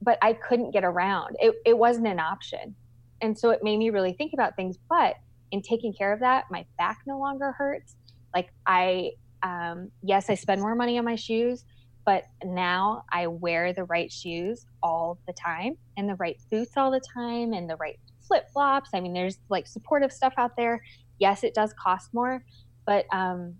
[0.00, 1.36] but I couldn't get around.
[1.40, 2.74] It it wasn't an option,
[3.20, 4.76] and so it made me really think about things.
[4.88, 5.16] But
[5.50, 7.94] in taking care of that, my back no longer hurts.
[8.34, 11.64] Like I, um, yes, I spend more money on my shoes,
[12.04, 16.90] but now I wear the right shoes all the time and the right boots all
[16.90, 18.90] the time and the right flip flops.
[18.94, 20.82] I mean, there's like supportive stuff out there.
[21.18, 22.44] Yes, it does cost more,
[22.84, 23.54] but um,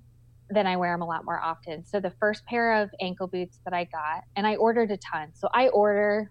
[0.54, 1.84] then I wear them a lot more often.
[1.84, 5.30] So the first pair of ankle boots that I got, and I ordered a ton.
[5.34, 6.30] So I order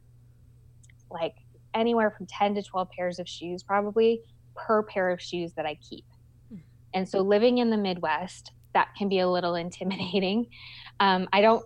[1.09, 1.35] like
[1.73, 4.21] anywhere from 10 to 12 pairs of shoes probably
[4.55, 6.05] per pair of shoes that I keep.
[6.49, 6.57] Hmm.
[6.93, 10.47] And so living in the Midwest, that can be a little intimidating.
[10.99, 11.65] Um, I don't,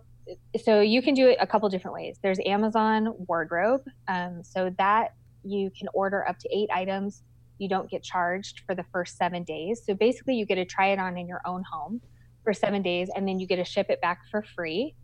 [0.61, 2.17] so you can do it a couple different ways.
[2.21, 3.83] There's Amazon Wardrobe.
[4.07, 7.23] Um, so that you can order up to eight items.
[7.59, 9.81] You don't get charged for the first seven days.
[9.85, 12.01] So basically, you get to try it on in your own home
[12.47, 14.95] for seven days, and then you get to ship it back for free.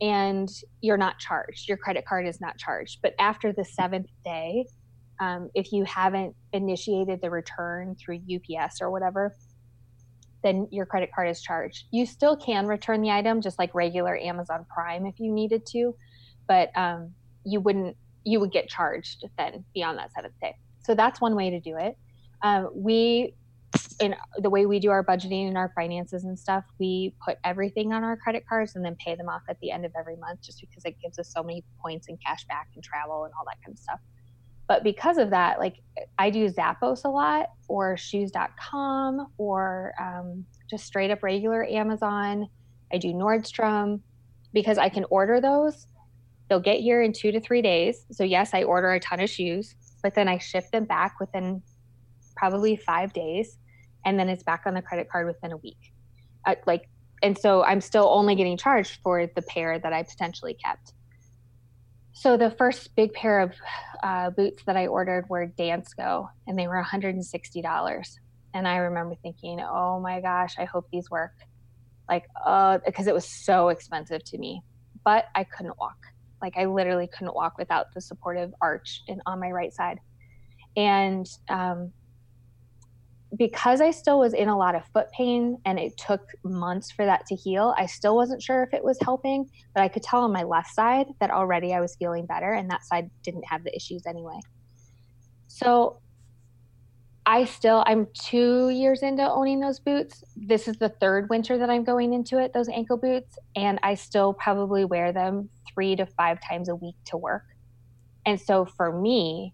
[0.00, 0.48] And
[0.80, 1.68] you're not charged.
[1.68, 3.00] Your credit card is not charged.
[3.02, 4.64] But after the seventh day,
[5.20, 9.36] um, if you haven't initiated the return through UPS or whatever,
[10.42, 11.88] then your credit card is charged.
[11.90, 15.94] You still can return the item just like regular Amazon Prime if you needed to,
[16.46, 17.12] but um,
[17.44, 17.96] you wouldn't.
[18.24, 20.54] You would get charged then beyond that seventh day.
[20.84, 21.98] So that's one way to do it.
[22.42, 23.34] Um, we,
[24.00, 27.92] in the way we do our budgeting and our finances and stuff, we put everything
[27.92, 30.40] on our credit cards and then pay them off at the end of every month,
[30.42, 33.44] just because it gives us so many points and cash back and travel and all
[33.46, 34.00] that kind of stuff.
[34.68, 35.76] But because of that, like
[36.18, 42.48] I do Zappos a lot or shoes.com or um, just straight up regular Amazon.
[42.92, 44.00] I do Nordstrom
[44.52, 45.86] because I can order those.
[46.48, 48.06] They'll get here in two to three days.
[48.12, 51.62] So, yes, I order a ton of shoes, but then I ship them back within
[52.36, 53.58] probably five days.
[54.08, 55.92] And then it's back on the credit card within a week.
[56.46, 56.88] Uh, like,
[57.22, 60.94] and so I'm still only getting charged for the pair that I potentially kept.
[62.14, 63.52] So the first big pair of
[64.02, 68.18] uh, boots that I ordered were Dansko, and they were $160.
[68.54, 71.34] And I remember thinking, oh my gosh, I hope these work.
[72.08, 74.62] Like, uh, because it was so expensive to me.
[75.04, 75.98] But I couldn't walk.
[76.40, 79.98] Like, I literally couldn't walk without the supportive arch in, on my right side.
[80.78, 81.92] And um,
[83.36, 87.04] because I still was in a lot of foot pain and it took months for
[87.04, 90.22] that to heal, I still wasn't sure if it was helping, but I could tell
[90.22, 93.64] on my left side that already I was feeling better and that side didn't have
[93.64, 94.40] the issues anyway.
[95.48, 96.00] So
[97.26, 100.24] I still, I'm two years into owning those boots.
[100.34, 103.94] This is the third winter that I'm going into it, those ankle boots, and I
[103.94, 107.44] still probably wear them three to five times a week to work.
[108.24, 109.52] And so for me,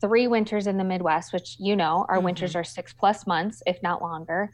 [0.00, 2.26] three winters in the Midwest, which you know, our mm-hmm.
[2.26, 4.50] winters are six plus months, if not longer.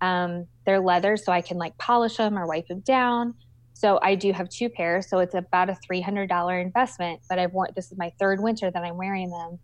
[0.00, 3.34] Um, they're leather, so I can like polish them or wipe them down.
[3.74, 7.20] So I do have two pairs, so it's about a three hundred dollar investment.
[7.28, 9.58] But I've worn this is my third winter that I'm wearing them,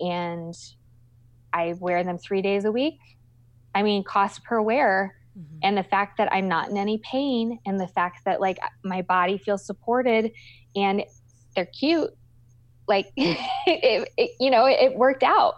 [0.00, 0.54] and
[1.52, 2.98] I wear them three days a week.
[3.74, 5.58] I mean, cost per wear, mm-hmm.
[5.62, 9.02] and the fact that I'm not in any pain, and the fact that like my
[9.02, 10.32] body feels supported,
[10.74, 11.04] and
[11.54, 12.10] they're cute
[12.88, 15.54] like it, it, you know it, it worked out.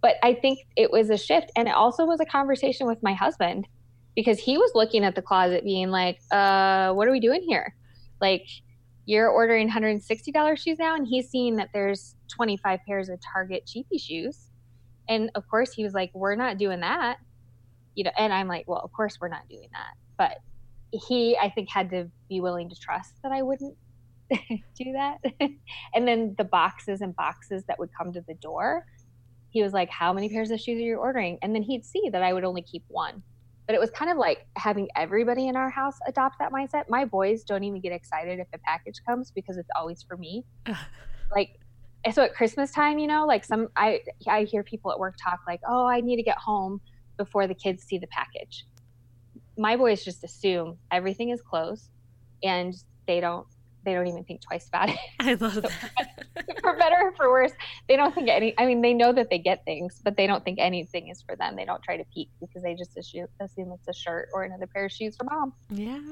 [0.00, 3.14] But i think it was a shift and it also was a conversation with my
[3.14, 3.66] husband
[4.14, 7.74] because he was looking at the closet being like uh what are we doing here?
[8.20, 8.46] Like
[9.06, 13.96] you're ordering $160 shoes now and he's seeing that there's 25 pairs of target cheapy
[13.96, 14.50] shoes.
[15.08, 17.18] And of course he was like we're not doing that.
[17.94, 19.94] You know and i'm like well of course we're not doing that.
[20.16, 20.38] But
[20.92, 23.76] he i think had to be willing to trust that i wouldn't
[24.76, 25.18] do that.
[25.94, 28.84] and then the boxes and boxes that would come to the door,
[29.50, 31.38] he was like, How many pairs of shoes are you ordering?
[31.42, 33.22] And then he'd see that I would only keep one.
[33.66, 36.84] But it was kind of like having everybody in our house adopt that mindset.
[36.88, 40.44] My boys don't even get excited if a package comes because it's always for me.
[41.34, 41.50] like,
[42.10, 45.40] so at Christmas time, you know, like some I I hear people at work talk
[45.46, 46.80] like, "Oh, I need to get home
[47.18, 48.64] before the kids see the package."
[49.58, 51.90] My boys just assume everything is closed
[52.42, 52.72] and
[53.06, 53.46] they don't
[53.88, 54.96] they don't even think twice about it.
[55.20, 56.60] I love that.
[56.60, 57.52] for better or for worse,
[57.88, 58.54] they don't think any.
[58.58, 61.36] I mean, they know that they get things, but they don't think anything is for
[61.36, 61.56] them.
[61.56, 64.66] They don't try to peek because they just assume, assume it's a shirt or another
[64.66, 65.54] pair of shoes for mom.
[65.70, 66.02] Yes,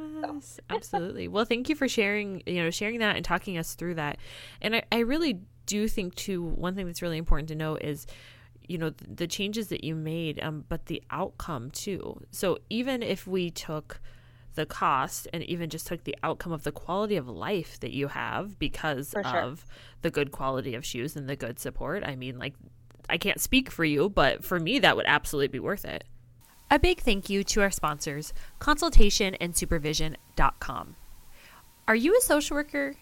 [0.56, 0.62] so.
[0.70, 1.28] absolutely.
[1.28, 2.42] Well, thank you for sharing.
[2.46, 4.18] You know, sharing that and talking us through that.
[4.62, 6.42] And I, I really do think too.
[6.42, 8.06] One thing that's really important to know is
[8.68, 13.24] you know the changes that you made um, but the outcome too so even if
[13.24, 14.00] we took
[14.56, 18.08] the cost and even just took the outcome of the quality of life that you
[18.08, 19.40] have because sure.
[19.40, 19.64] of
[20.02, 22.02] the good quality of shoes and the good support.
[22.04, 22.54] I mean, like,
[23.08, 26.02] I can't speak for you, but for me, that would absolutely be worth it.
[26.70, 30.96] A big thank you to our sponsors, consultationandsupervision.com.
[31.88, 32.96] Are you a social worker,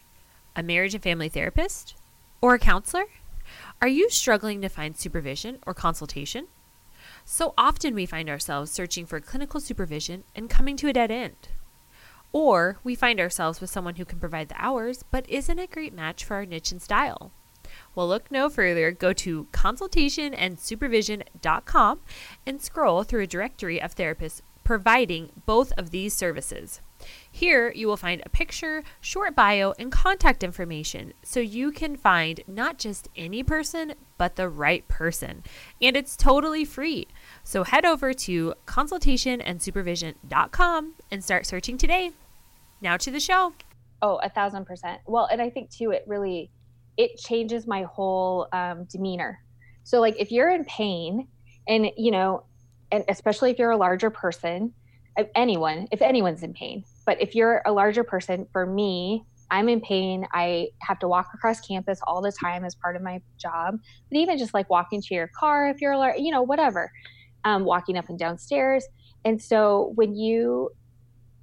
[0.54, 1.96] a marriage and family therapist,
[2.42, 3.06] or a counselor?
[3.80, 6.48] Are you struggling to find supervision or consultation?
[7.24, 11.48] So often we find ourselves searching for clinical supervision and coming to a dead end.
[12.32, 15.94] Or we find ourselves with someone who can provide the hours but isn't a great
[15.94, 17.32] match for our niche and style.
[17.94, 18.90] Well, look no further.
[18.90, 22.00] Go to consultationandsupervision.com
[22.46, 26.82] and scroll through a directory of therapists providing both of these services.
[27.30, 32.42] Here, you will find a picture, short bio, and contact information so you can find
[32.46, 35.42] not just any person, but the right person.
[35.80, 37.08] And it's totally free.
[37.42, 42.12] So head over to consultationandsupervision.com and start searching today.
[42.80, 43.54] Now to the show.
[44.02, 45.00] Oh, a thousand percent.
[45.06, 46.50] Well, and I think too, it really
[46.96, 49.42] it changes my whole um, demeanor.
[49.82, 51.28] So, like, if you're in pain,
[51.66, 52.44] and you know,
[52.92, 54.72] and especially if you're a larger person,
[55.34, 59.80] anyone, if anyone's in pain, but if you're a larger person, for me, I'm in
[59.80, 60.26] pain.
[60.32, 63.78] I have to walk across campus all the time as part of my job.
[64.10, 66.90] But even just like walking to your car, if you're, a, you know, whatever,
[67.44, 68.86] um, walking up and down stairs.
[69.24, 70.70] And so when you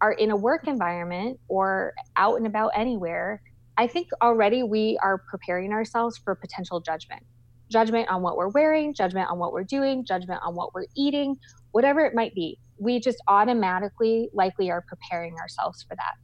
[0.01, 3.41] are in a work environment or out and about anywhere,
[3.77, 7.23] I think already we are preparing ourselves for potential judgment
[7.71, 11.37] judgment on what we're wearing, judgment on what we're doing, judgment on what we're eating,
[11.71, 12.59] whatever it might be.
[12.81, 16.15] We just automatically likely are preparing ourselves for that.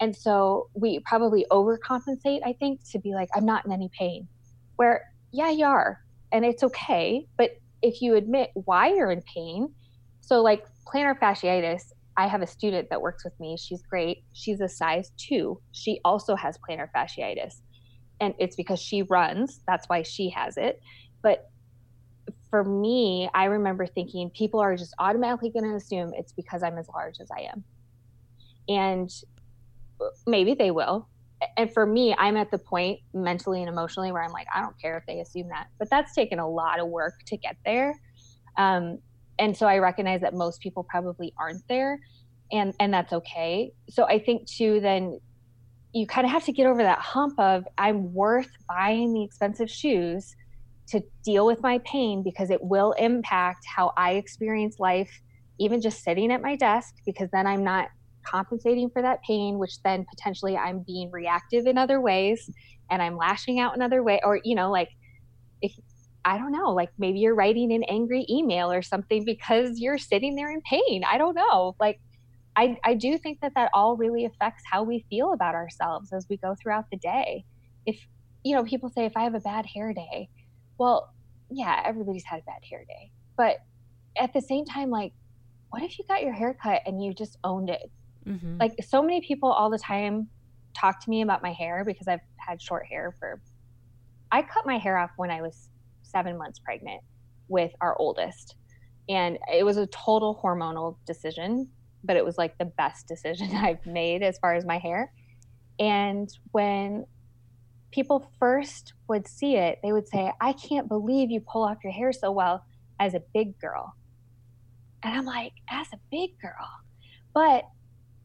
[0.00, 4.28] And so we probably overcompensate, I think, to be like, I'm not in any pain.
[4.76, 5.98] Where, yeah, you are.
[6.30, 7.26] And it's okay.
[7.36, 7.50] But
[7.82, 9.74] if you admit why you're in pain,
[10.20, 11.82] so like plantar fasciitis,
[12.16, 13.56] I have a student that works with me.
[13.58, 14.24] She's great.
[14.34, 15.60] She's a size two.
[15.72, 17.54] She also has plantar fasciitis.
[18.20, 19.62] And it's because she runs.
[19.66, 20.80] That's why she has it.
[21.22, 21.50] But
[22.50, 26.78] for me, I remember thinking people are just automatically going to assume it's because I'm
[26.78, 27.64] as large as I am.
[28.68, 29.10] And
[30.26, 31.08] maybe they will.
[31.56, 34.78] And for me, I'm at the point mentally and emotionally where I'm like, I don't
[34.80, 35.68] care if they assume that.
[35.78, 37.94] But that's taken a lot of work to get there.
[38.56, 38.98] Um,
[39.38, 42.00] and so I recognize that most people probably aren't there,
[42.50, 43.70] and and that's okay.
[43.88, 45.20] So I think too, then
[45.92, 49.70] you kind of have to get over that hump of I'm worth buying the expensive
[49.70, 50.34] shoes
[50.88, 55.10] to deal with my pain because it will impact how I experience life,
[55.58, 57.88] even just sitting at my desk, because then I'm not
[58.24, 62.50] compensating for that pain, which then potentially I'm being reactive in other ways
[62.90, 64.88] and I'm lashing out in other way, or you know, like
[65.60, 65.72] if
[66.24, 70.34] I don't know, like maybe you're writing an angry email or something because you're sitting
[70.34, 71.02] there in pain.
[71.10, 71.74] I don't know.
[71.80, 72.00] Like,
[72.56, 76.26] I, I do think that that all really affects how we feel about ourselves as
[76.28, 77.44] we go throughout the day.
[77.86, 77.96] If,
[78.44, 80.28] you know, people say, if I have a bad hair day,
[80.78, 81.12] well,
[81.50, 83.10] yeah, everybody's had a bad hair day.
[83.36, 83.58] But
[84.16, 85.12] at the same time, like,
[85.70, 87.90] what if you got your hair cut and you just owned it?
[88.26, 88.58] Mm-hmm.
[88.58, 90.28] Like, so many people all the time
[90.74, 93.40] talk to me about my hair because I've had short hair for,
[94.30, 95.68] I cut my hair off when I was
[96.02, 97.02] seven months pregnant
[97.48, 98.56] with our oldest.
[99.08, 101.68] And it was a total hormonal decision,
[102.04, 105.12] but it was like the best decision I've made as far as my hair.
[105.78, 107.06] And when
[107.90, 111.92] people first would see it, they would say, I can't believe you pull off your
[111.92, 112.64] hair so well
[113.00, 113.94] as a big girl.
[115.02, 116.68] And I'm like, as a big girl.
[117.32, 117.64] But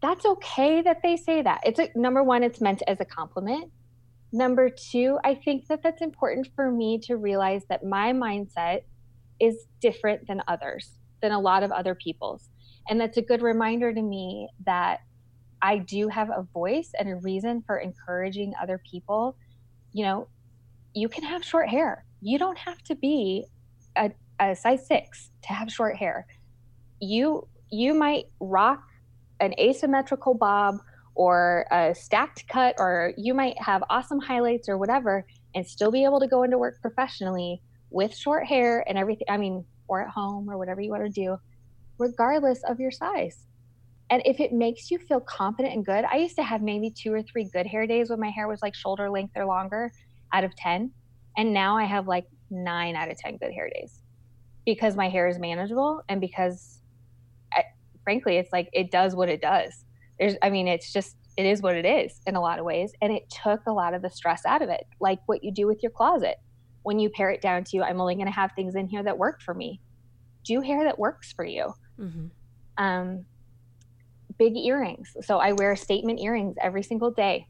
[0.02, 1.62] that's okay that they say that.
[1.66, 3.72] It's a, number one, it's meant as a compliment.
[4.32, 8.82] Number two, I think that that's important for me to realize that my mindset
[9.40, 10.90] is different than others,
[11.22, 12.50] than a lot of other people's.
[12.90, 15.00] And that's a good reminder to me that
[15.62, 19.38] I do have a voice and a reason for encouraging other people.
[19.94, 20.28] You know,
[20.94, 22.06] you can have short hair.
[22.22, 23.46] You don't have to be
[23.96, 26.28] a, a size six to have short hair.
[27.00, 28.84] You you might rock
[29.40, 30.78] an asymmetrical bob
[31.16, 36.04] or a stacked cut, or you might have awesome highlights or whatever, and still be
[36.04, 39.28] able to go into work professionally with short hair and everything.
[39.30, 41.38] I mean, or at home or whatever you want to do,
[42.00, 43.46] regardless of your size.
[44.10, 47.14] And if it makes you feel confident and good, I used to have maybe two
[47.14, 49.92] or three good hair days when my hair was like shoulder length or longer
[50.34, 50.92] out of 10.
[51.38, 54.02] And now I have like nine out of 10 good hair days
[54.66, 56.80] because my hair is manageable and because,
[57.54, 57.64] I,
[58.04, 59.86] frankly, it's like it does what it does.
[60.20, 62.94] There's i mean it's just it is what it is in a lot of ways.
[63.02, 65.66] And it took a lot of the stress out of it like what you do
[65.66, 66.36] with your closet.
[66.84, 69.18] When you pare it down to i'm only going to have things in here that
[69.18, 69.82] work for me.
[70.44, 71.74] Do hair that works for you.
[72.00, 72.26] Mm-hmm.
[72.78, 73.26] um,
[74.38, 77.48] big earrings so i wear statement earrings every single day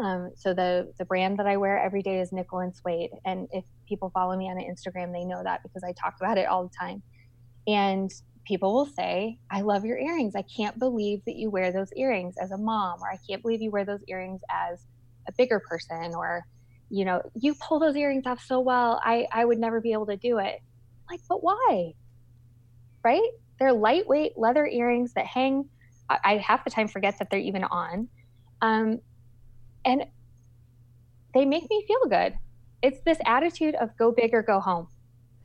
[0.00, 3.48] um, so the the brand that i wear every day is nickel and suede and
[3.52, 6.64] if people follow me on instagram they know that because i talk about it all
[6.64, 7.02] the time
[7.66, 8.10] and
[8.48, 10.34] people will say, I love your earrings.
[10.34, 13.60] I can't believe that you wear those earrings as a mom, or I can't believe
[13.60, 14.80] you wear those earrings as
[15.28, 16.46] a bigger person, or,
[16.88, 19.02] you know, you pull those earrings off so well.
[19.04, 20.60] I, I would never be able to do it.
[21.10, 21.92] Like, but why?
[23.04, 23.30] right?
[23.58, 25.68] They're lightweight leather earrings that hang.
[26.08, 28.08] I, I half the time forget that they're even on.
[28.60, 29.00] Um,
[29.84, 30.04] and
[31.34, 32.34] they make me feel good.
[32.82, 34.88] It's this attitude of go big or go home.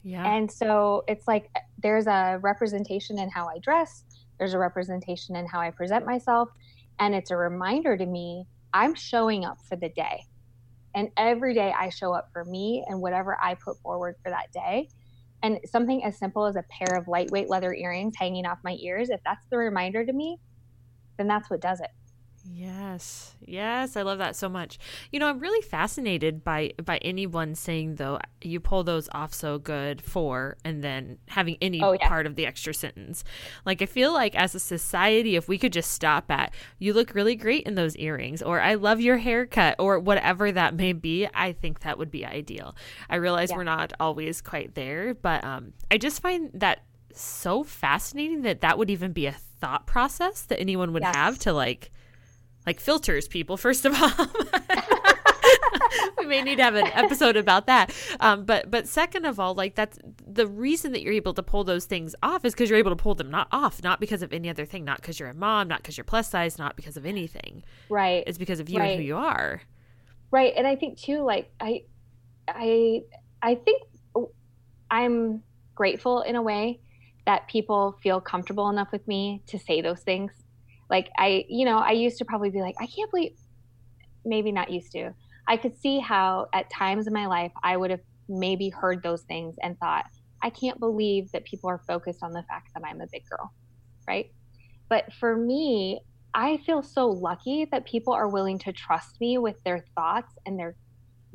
[0.04, 0.26] Yeah.
[0.26, 1.50] And so it's like
[1.82, 4.04] there's a representation in how I dress,
[4.38, 6.50] there's a representation in how I present myself,
[7.00, 10.26] and it's a reminder to me I'm showing up for the day.
[10.96, 14.52] And every day I show up for me and whatever I put forward for that
[14.52, 14.90] day.
[15.44, 19.10] And something as simple as a pair of lightweight leather earrings hanging off my ears,
[19.10, 20.40] if that's the reminder to me,
[21.18, 21.92] then that's what does it.
[22.46, 23.36] Yes.
[23.40, 24.78] Yes, I love that so much.
[25.12, 29.58] You know, I'm really fascinated by by anyone saying though you pull those off so
[29.58, 32.08] good for and then having any oh, yeah.
[32.08, 33.24] part of the extra sentence.
[33.66, 37.16] Like I feel like as a society if we could just stop at you look
[37.16, 41.28] really great in those earrings or I love your haircut or whatever that may be,
[41.34, 42.76] I think that would be ideal.
[43.10, 43.58] I realize yeah.
[43.58, 46.84] we're not always quite there, but um I just find that
[47.14, 51.16] so fascinating that that would even be a thought process that anyone would yes.
[51.16, 51.92] have to like
[52.66, 54.28] like filters people first of all.
[56.18, 57.94] We may need to have an episode about that.
[58.20, 61.64] Um, but but second of all like that's the reason that you're able to pull
[61.64, 64.32] those things off is because you're able to pull them not off not because of
[64.34, 66.98] any other thing not because you're a mom not because you're plus size not because
[66.98, 67.64] of anything.
[67.90, 68.24] Right.
[68.26, 68.92] It's because of you right.
[68.92, 69.62] and who you are.
[70.32, 70.54] Right.
[70.56, 71.84] And i think too like i
[72.48, 73.02] i
[73.42, 73.84] i think
[74.90, 75.44] i'm
[75.76, 76.80] grateful in a way
[77.26, 80.32] that people feel comfortable enough with me to say those things
[80.94, 83.32] like I, you know, I used to probably be like, I can't believe,
[84.24, 85.12] maybe not used to.
[85.48, 89.24] I could see how at times in my life I would have maybe heard those
[89.24, 90.06] things and thought,
[90.44, 93.52] I can't believe that people are focused on the fact that I'm a big girl,
[94.08, 94.28] right?
[94.88, 96.02] But for me,
[96.36, 100.60] I feel so lucky that people are willing to trust me with their thoughts and
[100.60, 100.76] their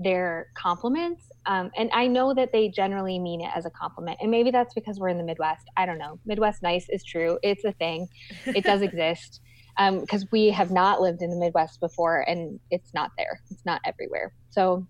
[0.00, 1.24] their compliments.
[1.46, 4.18] Um, and I know that they generally mean it as a compliment.
[4.20, 5.64] And maybe that's because we're in the Midwest.
[5.76, 6.20] I don't know.
[6.24, 7.36] Midwest nice is true.
[7.42, 8.06] It's a thing.
[8.46, 9.40] It does exist
[9.79, 13.41] because um, we have not lived in the Midwest before and it's not there.
[13.51, 14.33] It's not everywhere.
[14.51, 14.87] So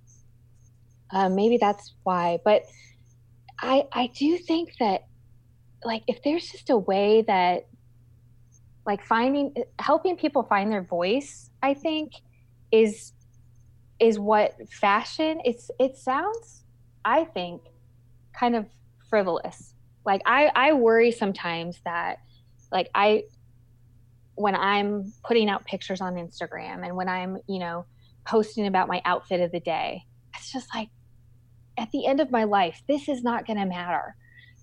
[1.10, 2.38] uh, maybe that's why.
[2.44, 2.62] But
[3.60, 5.02] I I do think that
[5.84, 7.66] like if there's just a way that
[8.86, 12.12] like finding helping people find their voice, I think
[12.72, 13.12] is
[14.00, 16.64] is what fashion it's it sounds
[17.04, 17.62] I think
[18.38, 18.66] kind of
[19.10, 19.74] frivolous.
[20.06, 22.18] Like I I worry sometimes that
[22.72, 23.24] like I
[24.38, 27.84] when I'm putting out pictures on Instagram and when I'm, you know,
[28.24, 30.04] posting about my outfit of the day,
[30.36, 30.90] it's just like
[31.76, 34.14] at the end of my life, this is not going to matter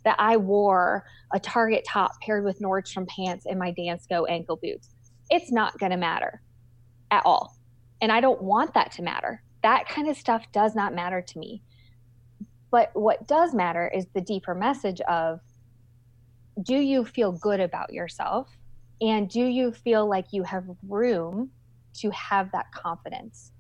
[0.06, 1.04] that I wore
[1.34, 4.90] a Target top paired with Nordstrom pants and my Dansko ankle boots.
[5.30, 6.42] It's not going to matter
[7.12, 7.58] at all.
[8.02, 9.42] And I don't want that to matter.
[9.64, 11.64] That kind of stuff does not matter to me.
[12.72, 15.42] But what does matter is the deeper message of
[16.62, 18.56] do you feel good about yourself?
[19.02, 21.52] And do you feel like you have room
[21.96, 23.52] to have that confidence?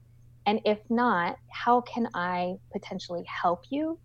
[0.45, 3.99] And if not, how can I potentially help you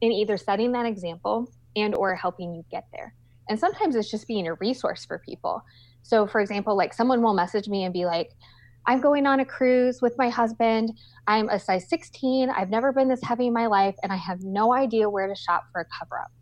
[0.00, 3.14] in either setting that example and or helping you get there?
[3.48, 5.62] And sometimes it's just being a resource for people.
[6.02, 8.30] So for example, like someone will message me and be like,
[8.86, 10.98] I'm going on a cruise with my husband.
[11.26, 12.48] I'm a size 16.
[12.48, 15.34] I've never been this heavy in my life and I have no idea where to
[15.34, 16.32] shop for a cover up.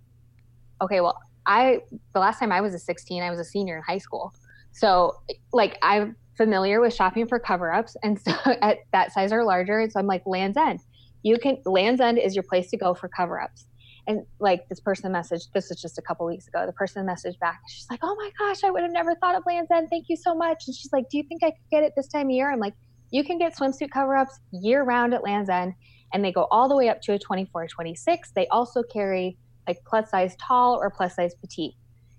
[0.81, 1.81] Okay, well, I
[2.13, 4.35] the last time I was a 16, I was a senior in high school.
[4.73, 5.15] So
[5.53, 8.33] like I'm familiar with shopping for cover ups and so
[8.63, 9.81] at that size or larger.
[9.81, 10.81] And so I'm like Lands' End.
[11.23, 13.67] You can Lands' End is your place to go for cover ups.
[14.09, 16.65] And like this person messaged, this was just a couple weeks ago.
[16.65, 17.61] The person messaged back.
[17.69, 19.89] She's like, "Oh my gosh, I would have never thought of Lands' End.
[19.91, 22.07] Thank you so much." And she's like, "Do you think I could get it this
[22.07, 22.75] time of year?" I'm like,
[23.11, 25.75] "You can get swimsuit cover ups year round at Lands' End,
[26.13, 28.31] and they go all the way up to a 24, 26.
[28.37, 29.37] They also carry
[29.67, 31.75] like plus size tall or plus size petite.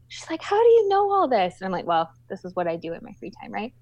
[0.08, 1.56] She's like, How do you know all this?
[1.60, 3.74] And I'm like, Well, this is what I do in my free time, right?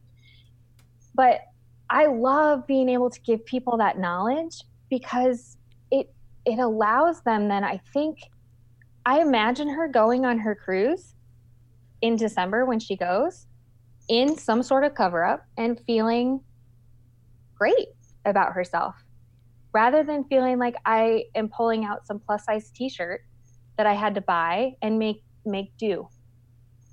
[1.13, 1.41] But
[1.89, 5.57] I love being able to give people that knowledge because
[5.91, 6.13] it
[6.45, 8.19] it allows them then I think
[9.05, 11.13] I imagine her going on her cruise
[12.01, 13.47] in December when she goes
[14.07, 16.41] in some sort of cover up and feeling
[17.55, 17.87] great
[18.25, 18.95] about herself
[19.73, 23.21] rather than feeling like I am pulling out some plus size t shirt
[23.77, 26.07] that I had to buy and make make do.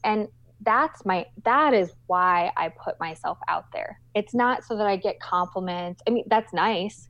[0.04, 0.28] And
[0.64, 4.00] that's my that is why I put myself out there.
[4.14, 6.02] It's not so that I get compliments.
[6.06, 7.08] I mean, that's nice,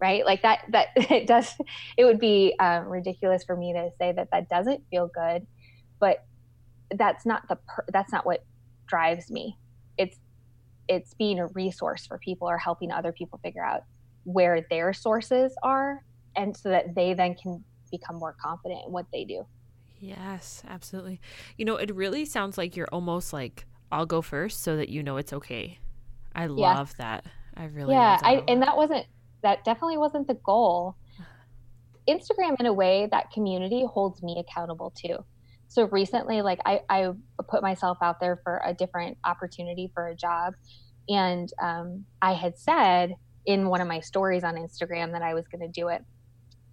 [0.00, 0.24] right?
[0.24, 1.54] Like that that it does.
[1.96, 5.46] It would be um, ridiculous for me to say that that doesn't feel good,
[5.98, 6.24] but
[6.94, 8.44] that's not the per, that's not what
[8.86, 9.58] drives me.
[9.98, 10.18] It's
[10.88, 13.84] it's being a resource for people or helping other people figure out
[14.24, 16.02] where their sources are,
[16.36, 19.46] and so that they then can become more confident in what they do.
[20.00, 21.20] Yes, absolutely.
[21.56, 25.02] You know, it really sounds like you're almost like I'll go first so that you
[25.02, 25.78] know it's okay.
[26.34, 27.04] I love yeah.
[27.04, 27.26] that.
[27.56, 29.06] I really Yeah, I and that wasn't
[29.42, 30.96] that definitely wasn't the goal.
[32.08, 35.24] Instagram in a way that community holds me accountable too.
[35.68, 37.10] So recently like I I
[37.48, 40.54] put myself out there for a different opportunity for a job
[41.08, 43.14] and um, I had said
[43.46, 46.02] in one of my stories on Instagram that I was going to do it.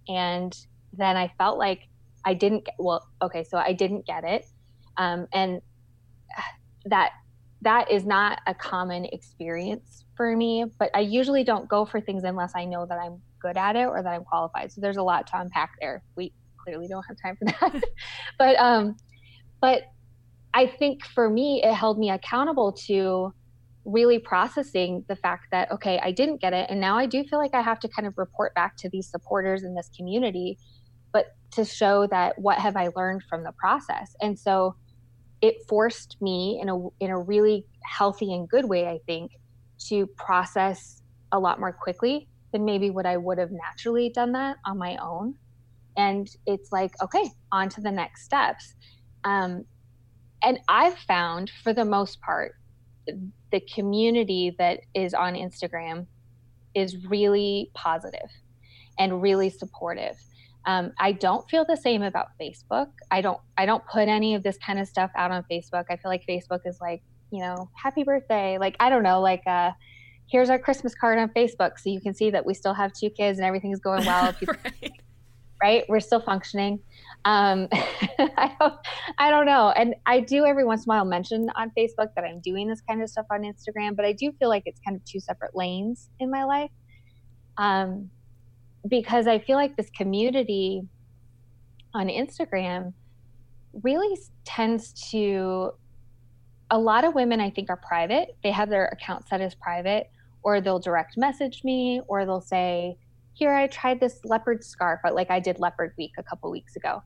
[0.08, 0.56] And
[0.92, 1.88] then I felt like
[2.24, 4.46] I didn't get, well, okay, so I didn't get it.
[4.96, 5.60] Um, and
[6.86, 7.12] that
[7.62, 12.24] that is not a common experience for me, but I usually don't go for things
[12.24, 14.72] unless I know that I'm good at it or that I'm qualified.
[14.72, 16.02] So there's a lot to unpack there.
[16.16, 17.82] We clearly don't have time for that.
[18.38, 18.96] but um
[19.60, 19.84] but
[20.54, 23.32] I think for me it held me accountable to
[23.84, 27.40] really processing the fact that okay i didn't get it and now i do feel
[27.40, 30.56] like i have to kind of report back to these supporters in this community
[31.12, 34.14] but to show that what have i learned from the process.
[34.20, 34.74] And so
[35.40, 39.32] it forced me in a in a really healthy and good way i think
[39.88, 41.02] to process
[41.32, 44.96] a lot more quickly than maybe what i would have naturally done that on my
[44.96, 45.34] own.
[45.96, 48.74] And it's like okay on to the next steps.
[49.24, 49.64] Um,
[50.42, 52.54] and i've found for the most part
[53.52, 56.06] the community that is on Instagram
[56.74, 58.30] is really positive
[58.98, 60.16] and really supportive.
[60.64, 62.88] Um, I don't feel the same about Facebook.
[63.10, 65.84] I don't I don't put any of this kind of stuff out on Facebook.
[65.90, 68.58] I feel like Facebook is like, you know, happy birthday.
[68.58, 69.72] Like I don't know, like uh
[70.28, 73.10] here's our Christmas card on Facebook so you can see that we still have two
[73.10, 74.34] kids and everything's going well.
[74.46, 74.92] right.
[75.62, 75.84] right?
[75.88, 76.80] We're still functioning.
[77.24, 78.74] Um, I don't,
[79.18, 79.70] I don't know.
[79.70, 82.80] And I do every once in a while mention on Facebook that I'm doing this
[82.80, 85.54] kind of stuff on Instagram, but I do feel like it's kind of two separate
[85.54, 86.70] lanes in my life.
[87.58, 88.10] Um,
[88.88, 90.82] because I feel like this community
[91.94, 92.92] on Instagram
[93.82, 95.72] really tends to,
[96.70, 98.36] a lot of women I think are private.
[98.42, 100.10] They have their account set as private,
[100.42, 102.96] or they'll direct message me, or they'll say,
[103.34, 107.02] here I tried this leopard scarf, like I did leopard week a couple weeks ago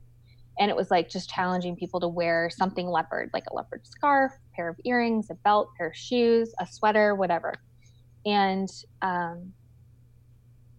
[0.59, 4.33] and it was like just challenging people to wear something leopard like a leopard scarf
[4.53, 7.53] pair of earrings a belt pair of shoes a sweater whatever
[8.25, 8.69] and
[9.01, 9.51] um,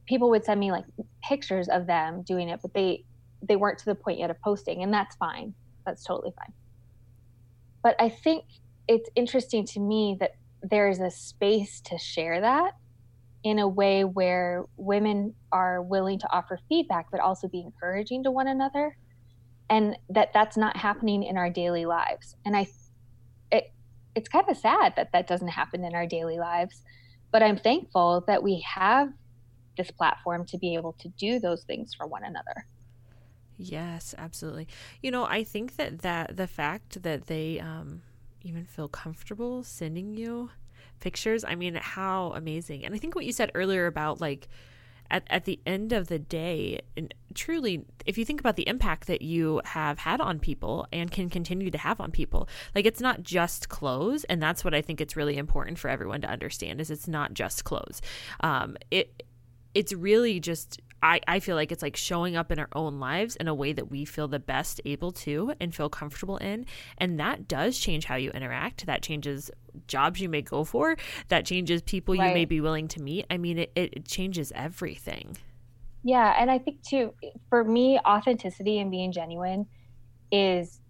[0.08, 0.84] people would send me like
[1.22, 3.04] pictures of them doing it but they
[3.46, 5.54] they weren't to the point yet of posting and that's fine.
[5.86, 6.52] That's totally fine.
[7.82, 8.44] But i think
[8.88, 10.32] it's interesting to me that
[10.62, 12.72] there's a space to share that
[13.44, 18.30] in a way where women are willing to offer feedback but also be encouraging to
[18.30, 18.96] one another
[19.70, 22.36] and that that's not happening in our daily lives.
[22.44, 22.66] And i
[23.52, 23.72] it
[24.14, 26.82] it's kind of sad that that doesn't happen in our daily lives
[27.30, 29.10] but i'm thankful that we have
[29.78, 32.66] this platform to be able to do those things for one another.
[33.56, 34.68] Yes absolutely.
[35.02, 38.02] You know i think that that the fact that they um
[38.42, 40.50] even feel comfortable sending you
[41.00, 42.84] pictures i mean how amazing.
[42.84, 44.48] And i think what you said earlier about like
[45.10, 49.06] at, at the end of the day, and truly, if you think about the impact
[49.06, 53.00] that you have had on people and can continue to have on people, like it's
[53.00, 56.80] not just clothes, and that's what I think it's really important for everyone to understand
[56.80, 58.02] is it's not just clothes.
[58.40, 59.22] Um, it
[59.78, 63.36] it's really just I, I feel like it's like showing up in our own lives
[63.36, 66.66] in a way that we feel the best able to and feel comfortable in.
[66.98, 68.86] And that does change how you interact.
[68.86, 69.48] That changes
[69.86, 70.96] jobs you may go for.
[71.28, 72.26] That changes people right.
[72.26, 73.26] you may be willing to meet.
[73.30, 75.36] I mean, it, it changes everything.
[76.02, 76.34] Yeah.
[76.36, 77.14] And I think, too,
[77.48, 79.66] for me, authenticity and being genuine
[80.32, 80.80] is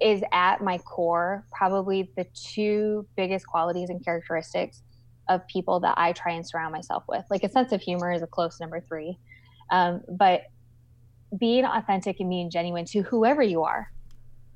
[0.00, 4.82] is at my core probably the two biggest qualities and characteristics
[5.28, 7.24] of people that I try and surround myself with.
[7.30, 9.18] Like a sense of humor is a close number three.
[9.70, 10.42] Um, but
[11.38, 13.90] being authentic and being genuine to whoever you are.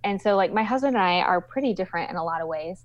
[0.04, 2.84] And so, like, my husband and I are pretty different in a lot of ways.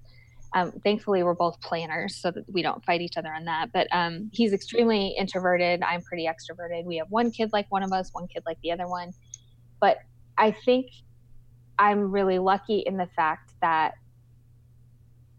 [0.56, 3.72] Um, thankfully, we're both planners, so that we don't fight each other on that.
[3.72, 5.82] But um, he's extremely introverted.
[5.84, 6.86] I'm pretty extroverted.
[6.86, 9.12] We have one kid like one of us, one kid like the other one.
[9.80, 9.98] But
[10.38, 10.88] I think
[11.78, 13.94] I'm really lucky in the fact that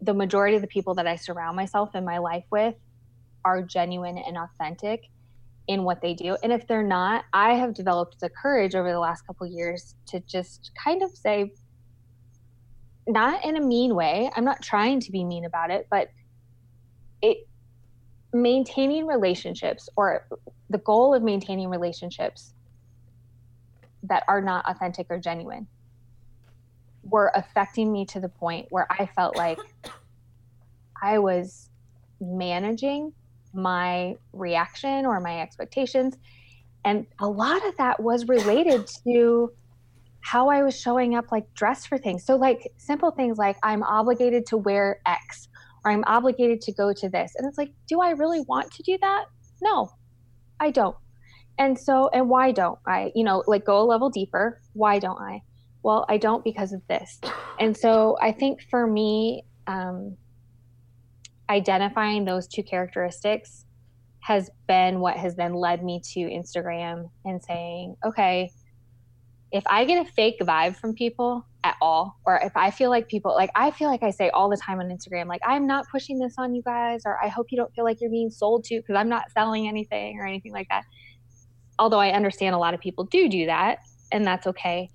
[0.04, 2.74] the majority of the people that I surround myself in my life with
[3.44, 5.08] are genuine and authentic
[5.66, 6.36] in what they do.
[6.42, 10.20] And if they're not, I have developed the courage over the last couple years to
[10.20, 11.52] just kind of say,
[13.06, 14.30] not in a mean way.
[14.36, 16.10] I'm not trying to be mean about it, but
[17.22, 17.46] it
[18.32, 20.26] maintaining relationships or
[20.68, 22.52] the goal of maintaining relationships
[24.02, 25.66] that are not authentic or genuine
[27.08, 29.58] were affecting me to the point where I felt like
[31.02, 31.68] I was
[32.20, 33.12] managing
[33.52, 36.16] my reaction or my expectations.
[36.84, 39.52] And a lot of that was related to
[40.20, 42.24] how I was showing up like dressed for things.
[42.24, 45.48] So like simple things like I'm obligated to wear X
[45.84, 47.34] or I'm obligated to go to this.
[47.36, 49.26] And it's like, do I really want to do that?
[49.62, 49.90] No,
[50.58, 50.96] I don't.
[51.58, 53.12] And so, and why don't I?
[53.14, 54.60] You know, like go a level deeper.
[54.72, 55.42] Why don't I?
[55.84, 57.20] Well, I don't because of this.
[57.60, 60.16] And so I think for me, um,
[61.50, 63.66] identifying those two characteristics
[64.20, 68.50] has been what has then led me to Instagram and saying, okay,
[69.52, 73.06] if I get a fake vibe from people at all, or if I feel like
[73.06, 75.84] people, like I feel like I say all the time on Instagram, like I'm not
[75.92, 78.64] pushing this on you guys, or I hope you don't feel like you're being sold
[78.64, 80.84] to because I'm not selling anything or anything like that.
[81.78, 83.80] Although I understand a lot of people do do that,
[84.10, 84.88] and that's okay.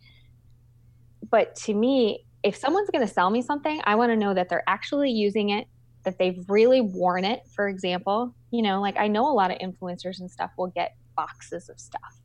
[1.29, 4.49] But to me, if someone's going to sell me something, I want to know that
[4.49, 5.67] they're actually using it,
[6.03, 7.41] that they've really worn it.
[7.53, 10.95] For example, you know, like I know a lot of influencers and stuff will get
[11.15, 12.19] boxes of stuff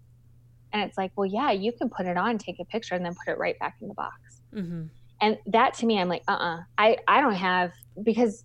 [0.75, 3.15] and it's like, well, yeah, you can put it on, take a picture, and then
[3.15, 4.43] put it right back in the box.
[4.53, 4.87] Mm-hmm.
[5.21, 6.57] And that to me, I'm like, uh uh-uh.
[6.57, 7.71] uh I, I don't have,
[8.03, 8.45] because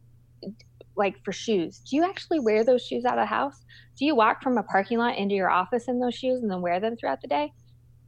[0.96, 3.66] like for shoes, do you actually wear those shoes out of the house?
[3.98, 6.62] Do you walk from a parking lot into your office in those shoes and then
[6.62, 7.52] wear them throughout the day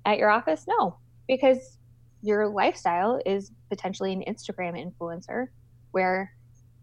[0.05, 0.65] at your office?
[0.67, 0.97] No,
[1.27, 1.79] because
[2.21, 5.47] your lifestyle is potentially an Instagram influencer
[5.91, 6.31] where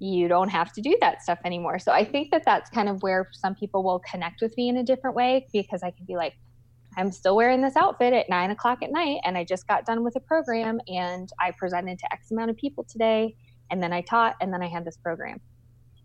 [0.00, 1.78] you don't have to do that stuff anymore.
[1.78, 4.76] So I think that that's kind of where some people will connect with me in
[4.76, 6.34] a different way because I can be like,
[6.96, 10.02] I'm still wearing this outfit at nine o'clock at night, and I just got done
[10.02, 13.36] with a program, and I presented to X amount of people today,
[13.70, 15.40] and then I taught, and then I had this program.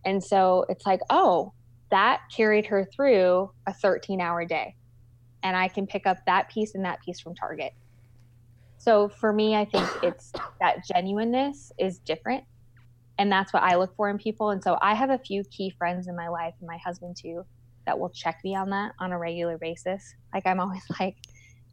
[0.06, 1.54] And so it's like, oh,
[1.90, 4.76] that carried her through a 13 hour day.
[5.42, 7.74] And I can pick up that piece and that piece from Target.
[8.84, 12.44] So for me, I think it's that genuineness is different.
[13.18, 14.50] And that's what I look for in people.
[14.50, 17.46] And so I have a few key friends in my life, and my husband too,
[17.86, 20.04] that will check me on that on a regular basis.
[20.34, 21.16] Like I'm always like,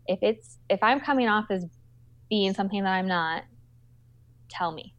[0.07, 1.67] if it's if I'm coming off as
[2.29, 3.43] being something that I'm not,
[4.49, 4.95] tell me.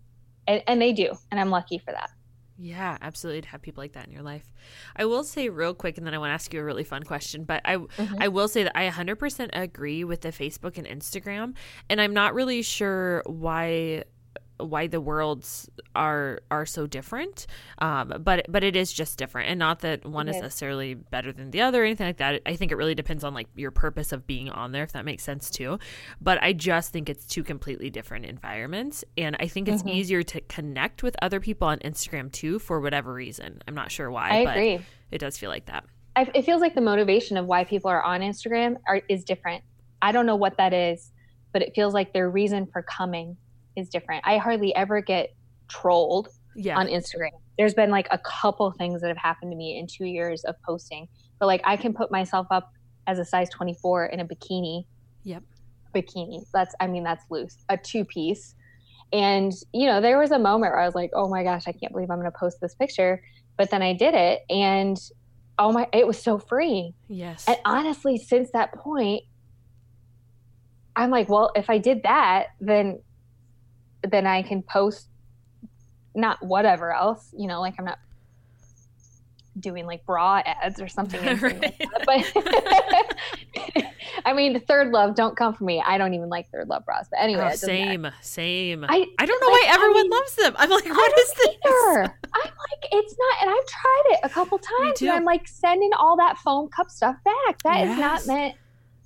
[0.48, 2.10] And, and they do, and I'm lucky for that.
[2.58, 4.52] Yeah, absolutely to have people like that in your life.
[4.96, 7.04] I will say real quick and then I want to ask you a really fun
[7.04, 8.16] question, but I mm-hmm.
[8.20, 11.56] I will say that I 100% agree with the Facebook and Instagram
[11.90, 14.04] and I'm not really sure why
[14.66, 17.48] why the worlds are are so different.
[17.80, 19.50] Um, but but it is just different.
[19.50, 22.42] And not that one is necessarily better than the other or anything like that.
[22.46, 25.06] I think it really depends on like your purpose of being on there if that
[25.06, 25.80] makes sense too.
[26.20, 29.04] But i just think it's two completely different environments.
[29.18, 29.90] And i think it's mm-hmm.
[29.90, 33.62] easier to connect with other people on instagram too for whatever reason.
[33.68, 34.80] I'm not sure why I but agree.
[35.12, 35.86] it does feel like that.
[36.16, 39.64] I, it feels like the motivation of why people are on instagram are, is different.
[40.02, 41.12] I don't know what that is
[41.54, 43.38] but it feels like their reason for coming
[43.76, 44.24] is different.
[44.26, 45.34] I hardly ever get
[45.68, 46.78] trolled yeah.
[46.78, 47.32] on Instagram.
[47.58, 50.56] There's been like a couple things that have happened to me in two years of
[50.64, 51.08] posting,
[51.40, 52.72] but like I can put myself up
[53.08, 54.86] as a size 24 in a bikini.
[55.24, 55.44] Yep.
[55.96, 56.46] Bikini.
[56.54, 57.58] That's, I mean, that's loose.
[57.70, 58.56] A two piece.
[59.14, 61.74] And, you know, there was a moment where I was like, oh my gosh, I
[61.74, 63.22] can't believe I'm going to post this picture.
[63.58, 64.98] But then I did it and
[65.60, 66.94] oh my, it was so free.
[67.08, 67.46] Yes.
[67.48, 69.24] And honestly, since that point,
[70.96, 73.02] I'm like, well, if I did that, then
[74.10, 75.08] then I can post
[76.16, 78.00] not whatever else, you know, like I'm not
[79.60, 81.24] doing like bra ads or something.
[81.42, 81.76] right.
[82.08, 83.86] like but
[84.26, 85.82] I mean, ThirdLove, don't come for me.
[85.86, 87.08] I don't even like ThirdLove bras.
[87.10, 88.86] But oh, anyway, oh, same, same.
[88.88, 90.56] I, I don't know like, why everyone I mean, loves them.
[90.58, 91.56] I'm like, what is this?
[91.66, 92.02] Either.
[92.04, 95.92] I'm like, it's not, and I've tried it a couple times, and I'm like sending
[95.98, 97.64] all that foam cup stuff back.
[97.64, 97.92] That yes.
[97.92, 98.56] is not meant.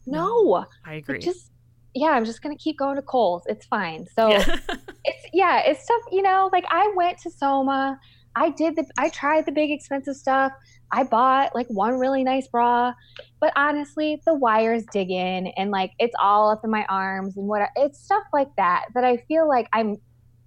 [0.08, 1.18] No, I agree.
[1.18, 1.52] It just
[1.96, 3.44] yeah, I'm just gonna keep going to Kohl's.
[3.48, 4.06] It's fine.
[4.16, 4.44] So yeah.
[5.06, 8.00] it's yeah, it's stuff, you know, like I went to Soma,
[8.36, 10.52] I did the I tried the big expensive stuff.
[10.92, 12.94] I bought like one really nice bra,
[13.40, 17.48] but honestly, the wires dig in and like it's all up in my arms and
[17.48, 19.96] what it's stuff like that that I feel like I'm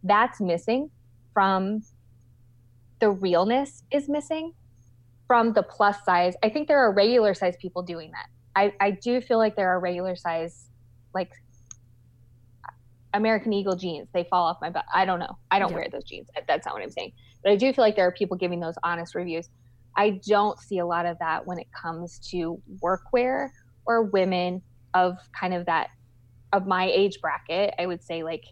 [0.04, 0.90] that's missing
[1.32, 1.82] from
[3.00, 4.52] the realness is missing
[5.26, 6.34] from the plus size.
[6.42, 8.26] I think there are regular size people doing that.
[8.56, 10.67] I, I do feel like there are regular size
[11.14, 11.30] like
[13.14, 14.08] American Eagle jeans.
[14.12, 14.84] They fall off my butt.
[14.92, 15.38] I don't know.
[15.50, 15.76] I don't yeah.
[15.76, 16.28] wear those jeans.
[16.46, 17.12] That's not what I'm saying.
[17.42, 19.48] But I do feel like there are people giving those honest reviews.
[19.96, 23.50] I don't see a lot of that when it comes to workwear
[23.86, 24.62] or women
[24.94, 25.88] of kind of that
[26.52, 27.74] of my age bracket.
[27.78, 28.44] I would say like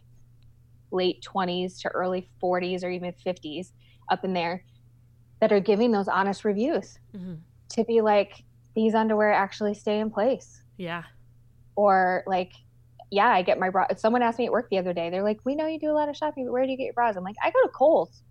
[0.90, 3.72] late 20s to early 40s or even 50s
[4.10, 4.64] up in there
[5.40, 7.34] that are giving those honest reviews mm-hmm.
[7.70, 8.44] to be like
[8.74, 10.62] these underwear actually stay in place.
[10.76, 11.04] Yeah
[11.76, 12.52] or like
[13.10, 15.38] yeah i get my bra someone asked me at work the other day they're like
[15.44, 17.16] we know you do a lot of shopping but where do you get your bras
[17.16, 18.22] i'm like i go to kohl's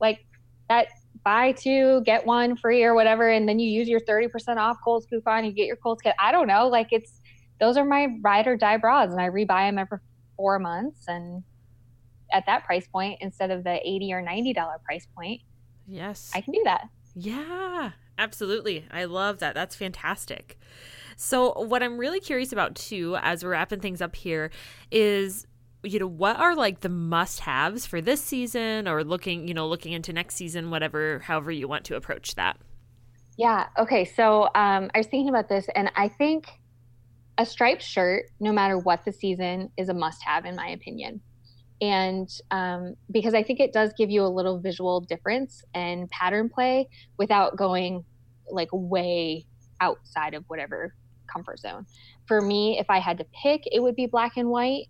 [0.00, 0.20] like
[0.68, 0.88] that
[1.24, 5.06] buy two get one free or whatever and then you use your 30% off kohl's
[5.06, 7.20] coupon you get your kohl's kit i don't know like it's
[7.58, 9.98] those are my ride or die bras, and I rebuy them every
[10.36, 11.04] four months.
[11.08, 11.42] And
[12.32, 15.40] at that price point, instead of the eighty or ninety dollar price point,
[15.86, 16.88] yes, I can do that.
[17.14, 18.86] Yeah, absolutely.
[18.90, 19.54] I love that.
[19.54, 20.58] That's fantastic.
[21.16, 24.50] So, what I'm really curious about too, as we're wrapping things up here,
[24.90, 25.46] is
[25.82, 29.92] you know what are like the must-haves for this season or looking you know looking
[29.92, 32.58] into next season whatever however you want to approach that?
[33.36, 36.48] Yeah okay so um, i was thinking about this and i think
[37.38, 41.20] a striped shirt no matter what the season is a must-have in my opinion.
[41.80, 46.48] And um, because i think it does give you a little visual difference and pattern
[46.48, 46.88] play
[47.18, 48.04] without going
[48.50, 49.46] like way
[49.80, 50.94] outside of whatever
[51.36, 51.84] comfort zone
[52.26, 54.86] for me if i had to pick it would be black and white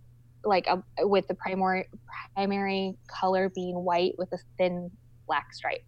[0.47, 1.88] like a, with the primary
[2.34, 4.90] primary color being white with a thin
[5.26, 5.84] black stripe.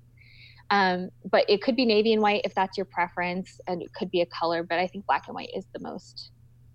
[0.71, 4.11] Um, but it could be navy and white if that's your preference, and it could
[4.11, 4.63] be a color.
[4.63, 6.31] But I think black and white is the most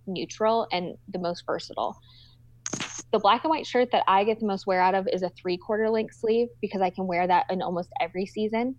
[0.08, 2.00] neutral and the most versatile.
[3.12, 5.30] The black and white shirt that I get the most wear out of is a
[5.30, 8.76] three quarter length sleeve because I can wear that in almost every season.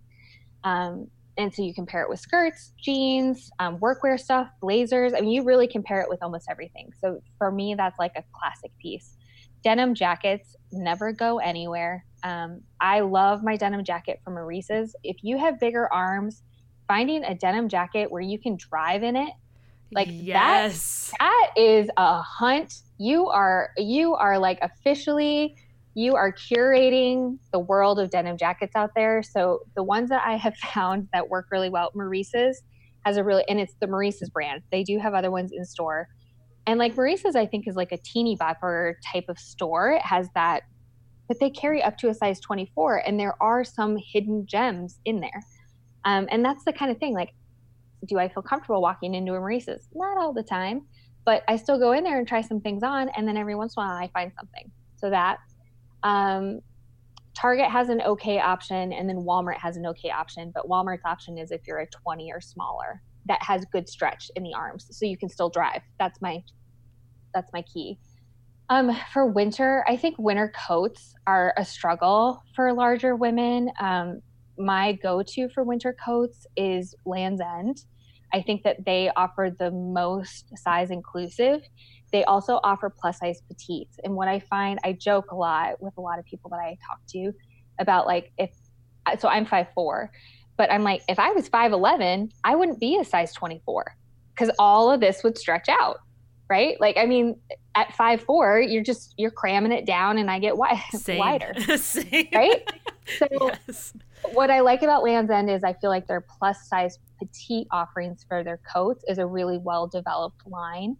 [0.65, 1.07] Um,
[1.37, 5.13] and so you compare it with skirts, jeans, um, workwear stuff, blazers.
[5.13, 6.91] I mean, you really compare it with almost everything.
[6.99, 9.17] So for me, that's like a classic piece.
[9.63, 12.05] Denim jackets never go anywhere.
[12.23, 14.95] Um, I love my denim jacket from Maurice's.
[15.03, 16.43] If you have bigger arms,
[16.87, 19.33] finding a denim jacket where you can drive in it,
[19.91, 21.11] like yes.
[21.19, 22.81] that, that is a hunt.
[22.97, 25.57] You are you are like officially
[25.95, 29.23] you are curating the world of denim jackets out there.
[29.23, 32.61] So the ones that I have found that work really well, Maurice's
[33.05, 34.61] has a really, and it's the Maurice's brand.
[34.71, 36.07] They do have other ones in store.
[36.67, 39.91] And like Maurice's, I think is like a teeny bopper type of store.
[39.91, 40.63] It has that,
[41.27, 45.19] but they carry up to a size 24, and there are some hidden gems in
[45.19, 45.43] there.
[46.03, 47.13] Um, and that's the kind of thing.
[47.13, 47.29] Like,
[48.07, 49.87] do I feel comfortable walking into a Maurice's?
[49.93, 50.87] Not all the time,
[51.23, 53.75] but I still go in there and try some things on, and then every once
[53.77, 54.71] in a while I find something.
[54.97, 55.37] So that
[56.05, 56.61] um,
[57.35, 60.51] Target has an okay option, and then Walmart has an okay option.
[60.53, 64.43] But Walmart's option is if you're a 20 or smaller, that has good stretch in
[64.43, 65.81] the arms, so you can still drive.
[65.99, 66.41] That's my
[67.33, 67.99] that's my key.
[68.69, 73.69] Um, for winter, I think winter coats are a struggle for larger women.
[73.79, 74.21] Um,
[74.57, 77.83] my go-to for winter coats is Lands' End.
[78.33, 81.61] I think that they offer the most size inclusive
[82.15, 83.99] they also offer plus size petites.
[84.05, 86.77] And what I find, I joke a lot with a lot of people that I
[86.87, 87.33] talk to
[87.77, 88.55] about like if
[89.19, 90.13] so I'm five four,
[90.55, 93.97] but I'm like if I was five eleven, I wouldn't be a size twenty four
[94.33, 95.97] because all of this would stretch out,
[96.49, 96.79] right?
[96.79, 97.35] Like I mean,
[97.75, 101.53] at five four, you're just you're cramming it down, and I get wide, wider,
[102.33, 102.63] right?
[103.19, 103.27] So
[103.67, 103.93] yes.
[104.33, 108.25] what I like about Lands' End is I feel like their plus size petite offerings
[108.27, 110.97] for their coats is a really well developed line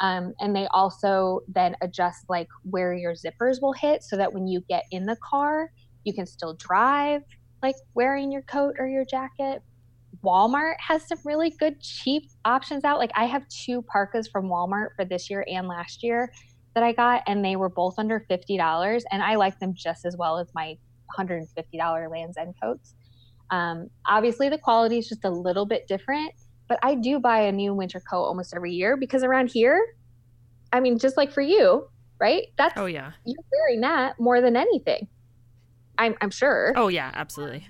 [0.00, 4.46] um, and they also then adjust like where your zippers will hit so that when
[4.46, 5.70] you get in the car,
[6.04, 7.22] you can still drive
[7.62, 9.62] like wearing your coat or your jacket.
[10.24, 12.98] Walmart has some really good cheap options out.
[12.98, 16.32] Like I have two parkas from Walmart for this year and last year
[16.74, 19.02] that I got, and they were both under $50.
[19.10, 20.76] And I like them just as well as my
[21.18, 22.94] $150 Lands' End coats.
[23.50, 26.32] Um, obviously, the quality is just a little bit different,
[26.68, 29.80] but I do buy a new winter coat almost every year because around here,
[30.72, 31.88] I mean, just like for you,
[32.20, 32.46] right?
[32.56, 35.08] That's oh yeah, you're wearing that more than anything.
[35.96, 36.72] I'm I'm sure.
[36.76, 37.66] Oh yeah, absolutely.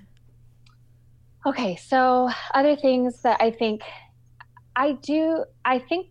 [1.45, 3.81] Okay, so other things that I think
[4.75, 6.07] I do, I think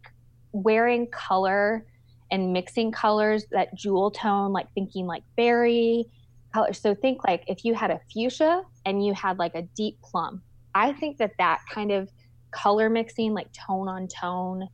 [0.52, 1.86] wearing color
[2.30, 6.06] and mixing colors that jewel tone, like thinking like berry
[6.52, 6.72] color.
[6.72, 10.42] So think like if you had a fuchsia and you had like a deep plum,
[10.74, 12.10] I think that that kind of
[12.50, 14.68] color mixing, like tone on tone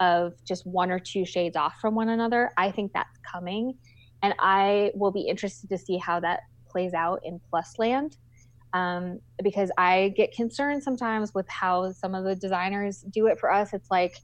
[0.00, 3.74] of just one or two shades off from one another, I think that's coming.
[4.22, 8.16] And I will be interested to see how that plays out in Plus Land.
[8.72, 13.52] Um, because I get concerned sometimes with how some of the designers do it for
[13.52, 13.72] us.
[13.72, 14.16] It's like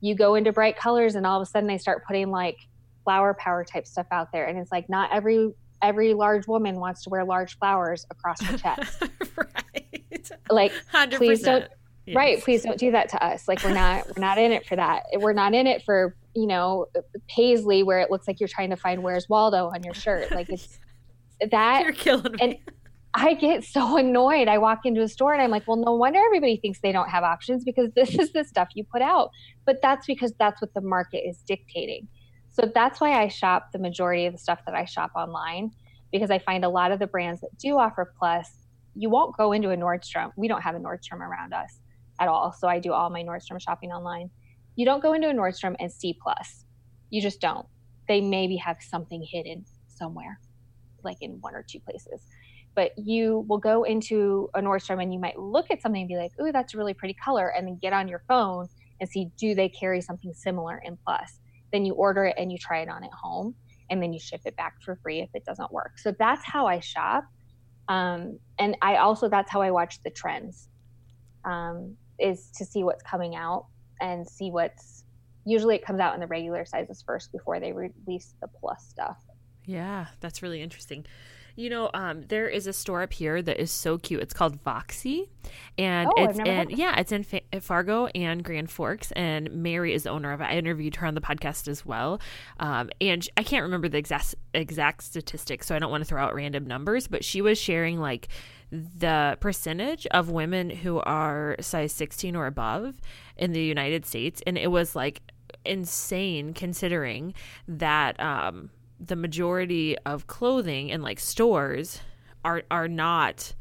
[0.00, 2.56] you go into bright colors and all of a sudden they start putting like
[3.04, 4.46] flower power type stuff out there.
[4.46, 8.56] And it's like not every every large woman wants to wear large flowers across her
[8.58, 9.02] chest.
[9.36, 10.32] right.
[10.50, 11.16] Like 100%.
[11.16, 11.66] please don't
[12.06, 12.16] Yes.
[12.16, 12.42] Right.
[12.42, 13.48] Please don't do that to us.
[13.48, 15.04] Like we're not we're not in it for that.
[15.14, 16.86] We're not in it for, you know,
[17.28, 20.30] paisley where it looks like you're trying to find where's Waldo on your shirt.
[20.30, 20.78] Like it's
[21.50, 22.38] that You're killing me.
[22.40, 22.56] And
[23.14, 24.48] I get so annoyed.
[24.48, 27.08] I walk into a store and I'm like, well, no wonder everybody thinks they don't
[27.08, 29.30] have options because this is the stuff you put out.
[29.64, 32.08] But that's because that's what the market is dictating.
[32.50, 35.70] So that's why I shop the majority of the stuff that I shop online
[36.12, 38.50] because I find a lot of the brands that do offer plus,
[38.96, 40.32] you won't go into a Nordstrom.
[40.36, 41.78] We don't have a Nordstrom around us
[42.20, 42.52] at all.
[42.52, 44.30] So I do all my Nordstrom shopping online.
[44.76, 46.64] you don't go into a Nordstrom and see plus.
[47.10, 47.66] You just don't.
[48.08, 50.40] They maybe have something hidden somewhere,
[51.04, 52.22] like in one or two places.
[52.74, 56.16] But you will go into a Nordstrom and you might look at something and be
[56.16, 58.68] like, "Ooh, that's a really pretty color," and then get on your phone
[59.00, 61.40] and see do they carry something similar in plus.
[61.72, 63.54] Then you order it and you try it on at home,
[63.90, 65.98] and then you ship it back for free if it doesn't work.
[65.98, 67.24] So that's how I shop,
[67.88, 70.68] um, and I also that's how I watch the trends,
[71.44, 73.66] um, is to see what's coming out
[74.00, 75.04] and see what's
[75.44, 79.18] usually it comes out in the regular sizes first before they release the plus stuff.
[79.66, 81.06] Yeah, that's really interesting.
[81.56, 84.20] You know, um, there is a store up here that is so cute.
[84.20, 85.28] It's called Voxy,
[85.78, 89.12] and oh, it's in yeah, it's in Fa- Fargo and Grand Forks.
[89.12, 90.44] And Mary is the owner of it.
[90.44, 92.20] I interviewed her on the podcast as well,
[92.58, 96.20] um, and I can't remember the exact exact statistics, so I don't want to throw
[96.20, 97.06] out random numbers.
[97.06, 98.26] But she was sharing like
[98.74, 103.00] the percentage of women who are size 16 or above
[103.36, 105.22] in the United States, and it was like
[105.64, 107.34] insane considering
[107.68, 108.70] that um,
[109.00, 112.00] the majority of clothing in like stores
[112.44, 113.54] are are not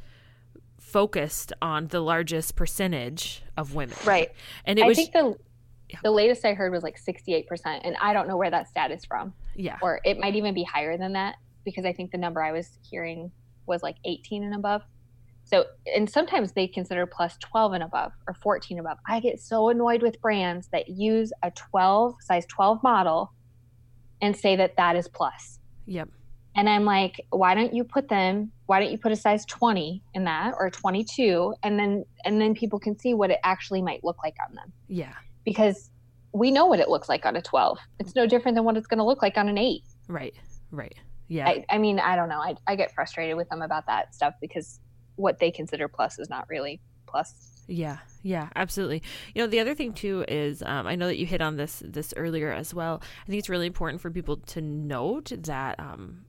[0.80, 3.98] focused on the largest percentage of women.
[4.06, 4.32] Right.
[4.66, 5.36] And it was think the
[6.02, 7.46] the latest I heard was like 68%
[7.84, 9.34] and I don't know where that stat is from.
[9.56, 9.78] Yeah.
[9.82, 11.36] Or it might even be higher than that
[11.66, 13.32] because I think the number I was hearing
[13.66, 14.82] was like 18 and above.
[15.46, 18.98] So, and sometimes they consider plus 12 and above or 14 above.
[19.08, 23.32] I get so annoyed with brands that use a 12 size 12 model
[24.22, 25.60] and say that that is plus.
[25.86, 26.10] Yep.
[26.56, 28.52] And I'm like, why don't you put them?
[28.68, 32.54] Why don't you put a size 20 in that or 22 and then and then
[32.54, 34.72] people can see what it actually might look like on them.
[34.88, 35.14] Yeah.
[35.44, 35.90] Because
[36.32, 37.78] we know what it looks like on a 12.
[38.00, 39.84] It's no different than what it's going to look like on an 8.
[40.08, 40.34] Right.
[40.72, 40.96] Right.
[41.28, 41.48] Yeah.
[41.48, 42.40] I, I mean, I don't know.
[42.40, 44.80] I, I get frustrated with them about that stuff because
[45.16, 47.64] what they consider plus is not really plus.
[47.68, 49.04] Yeah, yeah, absolutely.
[49.34, 51.82] You know, the other thing too is um, I know that you hit on this
[51.86, 53.02] this earlier as well.
[53.24, 56.26] I think it's really important for people to note that um,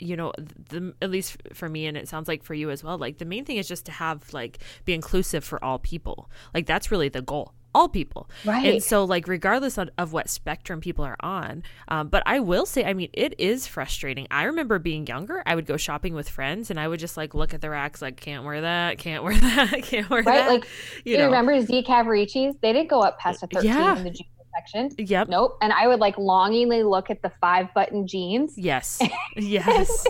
[0.00, 2.98] you know the at least for me and it sounds like for you as well
[2.98, 6.66] like the main thing is just to have like be inclusive for all people like
[6.66, 8.28] that's really the goal all people.
[8.44, 8.74] Right.
[8.74, 12.66] And so, like, regardless of, of what spectrum people are on, um, but I will
[12.66, 14.26] say, I mean, it is frustrating.
[14.30, 17.34] I remember being younger, I would go shopping with friends and I would just like
[17.34, 20.30] look at the racks, like, can't wear that, can't wear that, can't wear that.
[20.30, 20.38] right?
[20.46, 20.48] that.
[20.50, 20.68] Like,
[21.04, 22.54] you, you remember Z Cavariccis?
[22.60, 23.96] They didn't go up past a 13 Yeah.
[23.96, 24.90] in the jeans section.
[24.98, 25.28] Yep.
[25.28, 25.58] Nope.
[25.62, 28.54] And I would like longingly look at the five button jeans.
[28.56, 28.98] Yes.
[29.36, 30.04] and Yes.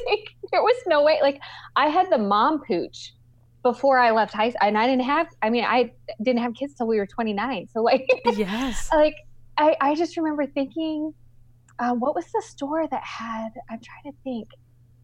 [0.50, 1.18] there was no way.
[1.20, 1.40] Like,
[1.76, 3.12] I had the mom pooch
[3.62, 5.28] before I left high school, and I didn't have.
[5.42, 5.92] I mean, I
[6.22, 7.68] didn't have kids till we were 29.
[7.72, 8.88] So like, yes.
[8.92, 9.16] like
[9.58, 11.12] I, I just remember thinking,
[11.78, 13.50] uh, what was the store that had?
[13.70, 14.48] I'm trying to think.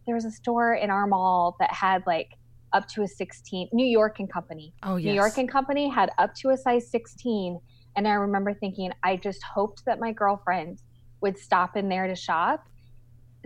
[0.06, 2.30] There was a store in our mall that had like
[2.72, 3.70] up to a 16.
[3.72, 4.72] New York and Company.
[4.82, 5.10] Oh, yes.
[5.10, 7.58] New York and Company had up to a size 16,
[7.96, 10.82] and I remember thinking, I just hoped that my girlfriend
[11.22, 12.68] would stop in there to shop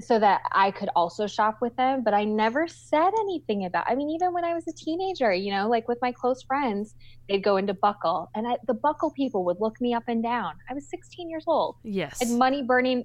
[0.03, 2.03] so that I could also shop with them.
[2.05, 3.85] But I never said anything about.
[3.89, 6.95] I mean, even when I was a teenager, you know, like with my close friends,
[7.29, 10.55] they'd go into Buckle, and I, the Buckle people would look me up and down.
[10.69, 12.21] I was 16 years old, yes.
[12.21, 13.05] and money burning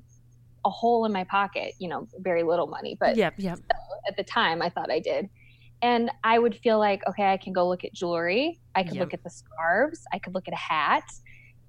[0.66, 1.74] a hole in my pocket.
[1.80, 3.36] You know, very little money, but Yep.
[3.38, 3.60] Yep.
[4.08, 5.30] at the time I thought I did.
[5.82, 8.60] And I would feel like, okay, I can go look at jewelry.
[8.76, 9.02] I could Yep.
[9.02, 10.02] look at the scarves.
[10.14, 11.04] I could look at a hat,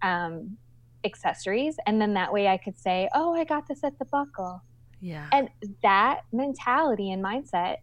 [0.03, 0.57] um,
[1.05, 1.77] accessories.
[1.87, 4.63] And then that way I could say, oh, I got this at the buckle.
[5.01, 5.29] Yeah.
[5.33, 5.49] And
[5.83, 7.77] that mentality and mindset,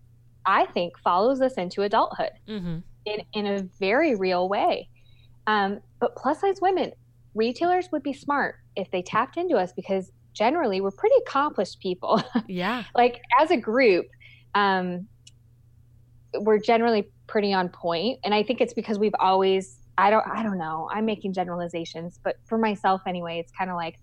[0.45, 2.77] I think, follows us into adulthood Mm-hmm.
[3.05, 4.89] in, in a very real way.
[5.47, 6.91] Um, but plus size women,
[7.35, 12.21] retailers would be smart if they tapped into us because generally we're pretty accomplished people.
[12.47, 12.83] Yeah.
[12.95, 14.05] like as a group
[14.55, 15.07] um
[16.39, 20.41] we're generally pretty on point and i think it's because we've always i don't i
[20.43, 23.97] don't know i'm making generalizations but for myself anyway it's kind of like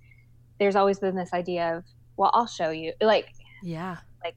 [0.58, 1.84] there's always been this idea of
[2.20, 3.26] well i'll show you like
[3.62, 3.96] Yeah.
[4.22, 4.36] Like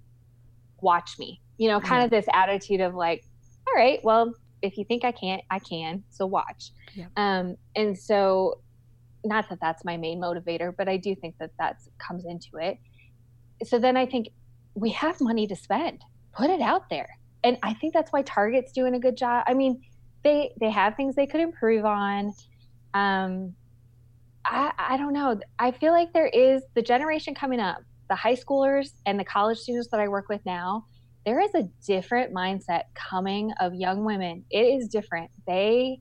[0.82, 2.06] watch me you know kind Yeah.
[2.06, 3.24] of this attitude of like
[3.68, 7.12] all right well if you think i can't i can so watch Yep.
[7.18, 8.56] um and so
[9.26, 12.78] not that that's my main motivator but i do think that that comes into it
[13.66, 14.30] so then i think
[14.76, 16.02] we have money to spend
[16.34, 17.08] put it out there
[17.44, 19.82] and i think that's why target's doing a good job i mean
[20.24, 22.34] they they have things they could improve on
[22.94, 23.54] um
[24.46, 27.78] i i don't know i feel like there is the generation coming up
[28.10, 30.86] the high schoolers and the college students that i work with now
[31.26, 36.00] there is a different mindset coming of young women it is different they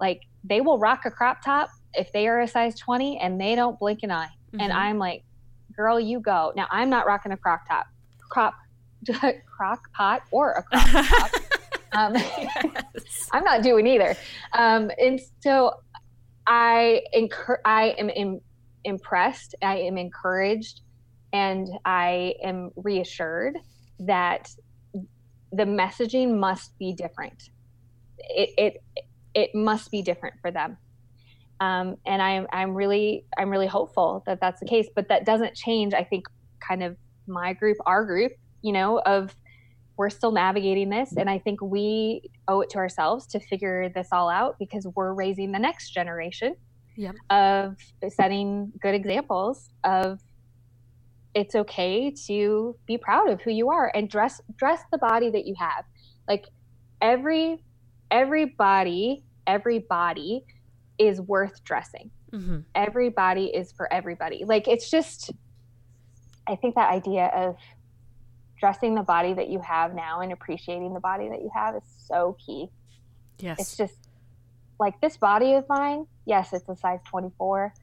[0.00, 3.54] like they will rock a crop top if they are a size 20 and they
[3.54, 4.28] don't blink an eye
[4.58, 4.76] and Mhm.
[4.76, 5.24] i'm like
[5.76, 7.86] girl you go now i'm not rocking a crop top
[8.30, 8.54] crop
[9.56, 11.30] crock pot or a crop top
[11.94, 13.28] um, yes.
[13.32, 14.16] I'm not doing either.
[14.54, 15.72] Um, and so
[16.46, 18.40] I incur- I am Im-
[18.84, 20.80] impressed, I am encouraged,
[21.32, 23.58] and I am reassured
[24.00, 24.50] that
[25.52, 27.50] the messaging must be different.
[28.18, 30.76] It it it must be different for them.
[31.60, 34.88] Um, and I'm I'm really I'm really hopeful that that's the case.
[34.94, 35.94] But that doesn't change.
[35.94, 36.26] I think
[36.66, 38.32] kind of my group, our group,
[38.62, 39.34] you know, of
[40.02, 44.08] we're still navigating this, and I think we owe it to ourselves to figure this
[44.10, 46.56] all out because we're raising the next generation
[46.96, 47.14] Yep.
[47.30, 47.76] of
[48.08, 50.18] setting good examples of
[51.34, 55.46] it's okay to be proud of who you are and dress dress the body that
[55.46, 55.84] you have
[56.28, 56.44] like
[57.00, 57.62] every
[58.10, 60.44] everybody everybody
[60.98, 62.58] is worth dressing Mm-hmm.
[62.74, 65.30] everybody is for everybody like it's just
[66.48, 67.56] i think that idea of
[68.62, 71.82] dressing the body that you have now and appreciating the body that you have is
[72.06, 72.68] so key.
[73.40, 73.58] Yes.
[73.58, 74.08] it's just
[74.78, 77.74] like this body of mine yes it's a size 24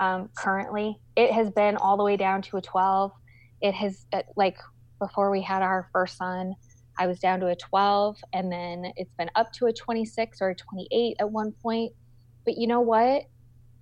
[0.00, 0.98] um, currently.
[1.14, 3.12] It has been all the way down to a 12
[3.60, 4.56] it has uh, like
[4.98, 6.56] before we had our first son
[6.98, 10.50] i was down to a 12 and then it's been up to a 26 or
[10.50, 11.92] a 28 at one point.
[12.44, 13.26] But you know what?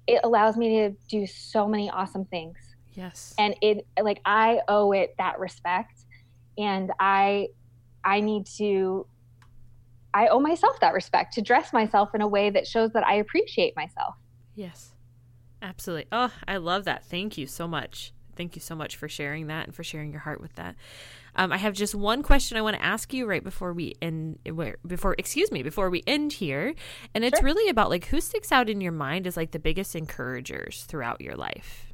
[0.07, 2.59] It allows me to do so many awesome things.
[2.93, 3.34] Yes.
[3.39, 6.05] and it like i owe it that respect
[6.59, 7.46] and i
[8.04, 9.07] i need to
[10.14, 13.14] i owe myself that respect to dress myself in a way that shows that i
[13.16, 14.14] appreciate myself
[14.54, 14.94] Yes,
[15.61, 16.07] absolutely.
[16.11, 17.04] Oh, I love that.
[17.04, 18.14] Thank you so much.
[18.36, 20.76] Thank you so much for sharing that and for sharing your heart with that.
[21.34, 24.38] Um, I have just one question I want to ask you right before we end.
[24.50, 26.74] Where before, excuse me, before we end here,
[27.14, 27.44] and it's Sure.
[27.44, 31.20] really about like who sticks out in your mind as like the biggest encouragers throughout
[31.20, 31.86] your life.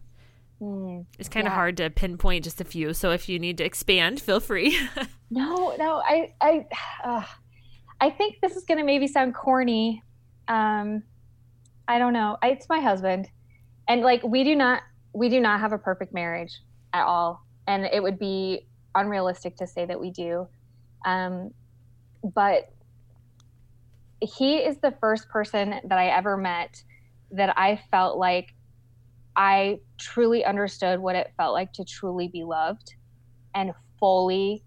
[1.18, 1.56] It's kind of Yeah.
[1.56, 4.78] hard to pinpoint just a few, so if you need to expand, feel free.
[5.30, 6.66] no no i i
[7.04, 7.24] uh,
[8.00, 10.02] i think this is going to maybe sound corny
[10.48, 11.02] um
[11.88, 13.28] i don't know I, it's my husband
[13.88, 14.82] and like we do not
[15.14, 16.60] we do not have a perfect marriage
[16.92, 20.46] at all and it would be unrealistic to say that we do
[21.06, 21.50] um
[22.34, 22.70] but
[24.20, 26.82] he is the first person that i ever met
[27.30, 28.52] that i felt like
[29.36, 32.94] i truly understood what it felt like to truly be loved
[33.54, 34.64] and fully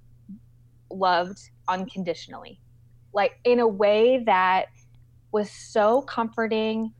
[0.91, 1.37] loved
[1.67, 2.59] unconditionally.
[3.13, 4.65] Like in a way that
[5.31, 6.93] was so comforting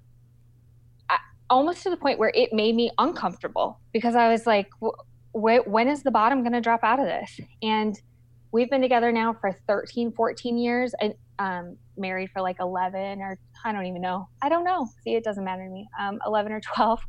[1.50, 4.98] almost to the point where it made me uncomfortable because i was like "Wh-
[5.34, 7.40] wh- when is the bottom going to drop out of this?
[7.62, 7.96] And
[8.52, 13.38] we've been together now for 13 14 years and um, married for like 11 or
[13.64, 14.28] i don't even know.
[14.42, 14.88] I don't know.
[15.04, 15.88] See it doesn't matter to me.
[16.00, 17.00] Um, 11 or 12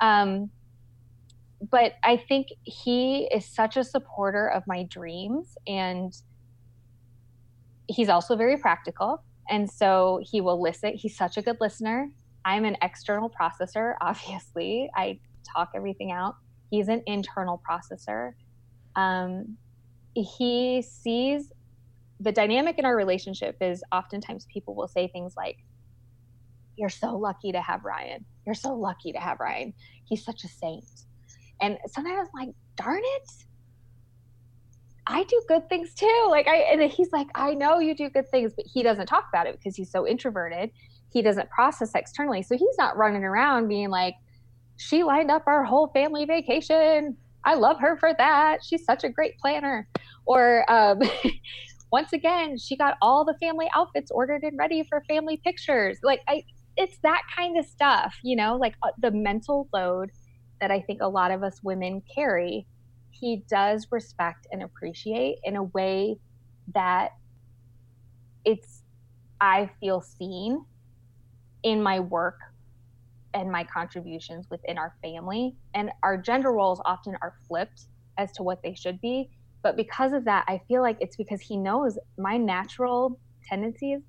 [0.00, 0.50] um,
[1.70, 6.12] but I think he is such a supporter of my dreams and
[7.88, 9.22] he's also very practical.
[9.48, 10.94] And so he will listen.
[10.94, 12.10] He's such a good listener.
[12.44, 14.90] I'm an external processor, obviously.
[14.94, 15.20] I
[15.54, 16.36] talk everything out.
[16.70, 18.32] He's an internal processor.
[18.96, 19.56] Um,
[20.14, 21.52] he sees
[22.18, 25.58] the dynamic in our relationship is oftentimes people will say things like,
[26.76, 28.24] You're so lucky to have Ryan.
[28.46, 29.74] You're so lucky to have Ryan.
[30.04, 30.84] He's such a saint.
[31.60, 33.30] And sometimes I'm like, darn it.
[35.06, 36.26] I do good things too.
[36.30, 39.24] Like I and he's like, I know you do good things, but he doesn't talk
[39.32, 40.70] about it because he's so introverted.
[41.12, 42.42] He doesn't process externally.
[42.42, 44.14] So he's not running around being like,
[44.76, 47.16] she lined up our whole family vacation.
[47.44, 48.58] I love her for that.
[48.64, 49.88] She's such a great planner.
[50.26, 51.00] Or um,
[51.92, 55.98] once again, she got all the family outfits ordered and ready for family pictures.
[56.02, 56.42] Like I,
[56.76, 60.10] it's that kind of stuff, you know, like uh, the mental load
[60.60, 62.66] that I think a lot of us women carry.
[63.10, 66.18] He does respect and appreciate in a way
[66.74, 67.10] that
[68.44, 68.82] it's
[69.40, 70.64] I feel seen
[71.62, 72.38] in my work
[73.34, 75.56] and my contributions within our family.
[75.74, 77.86] And our gender roles often are flipped
[78.18, 79.30] as to what they should be.
[79.62, 83.18] But because of that, I feel like it's because he knows my natural
[83.48, 84.00] tendencies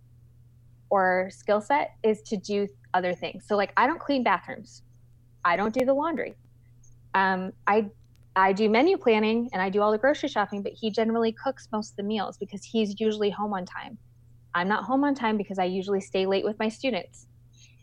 [0.89, 3.45] or skill set is to do other things.
[3.47, 4.83] So, like, I don't clean bathrooms,
[5.43, 6.35] I don't do the laundry.
[7.13, 7.89] Um, I
[8.35, 11.67] I do menu planning and I do all the grocery shopping, but he generally cooks
[11.71, 13.97] most of the meals because he's usually home on time.
[14.53, 17.25] I'm not home on time because I usually stay late with my students.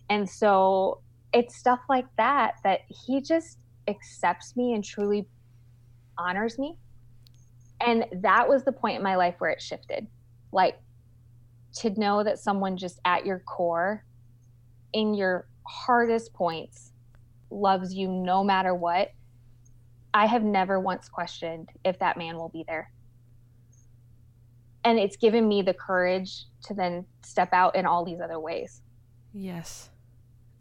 [0.08, 1.00] And so
[1.32, 5.26] it's stuff like that that he just accepts me and truly
[6.16, 6.76] honors me.
[7.80, 10.06] And that was the point in my life where it shifted.
[10.52, 10.78] Like
[11.74, 14.04] to know that someone just at your core,
[14.92, 16.92] in your hardest points,
[17.50, 19.10] loves you no matter what.
[20.12, 22.92] I have never once questioned if that man will be there.
[24.84, 28.82] And it's given me the courage to then step out in all these other ways.
[29.32, 29.90] yes.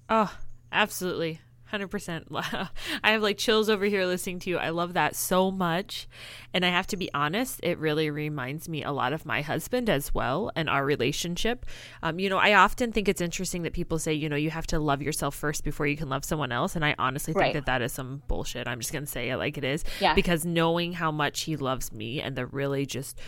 [0.09, 0.36] Oh,
[0.72, 1.39] absolutely.
[1.72, 2.26] 100%.
[3.03, 4.57] I have like chills over here listening to you.
[4.57, 6.07] I love that so much.
[6.53, 9.89] And I have to be honest, it really reminds me a lot of my husband
[9.89, 11.66] as well and our relationship.
[12.03, 14.68] Um, you know, I often think it's interesting that people say, you know, you have
[14.68, 16.76] to love yourself first before you can love someone else.
[16.76, 17.53] And I honestly think Right.
[17.53, 18.68] that that is some bullshit.
[18.68, 19.84] I'm just going to say it like it is.
[19.99, 20.14] Yeah.
[20.14, 23.20] Because knowing how much he loves me and the really just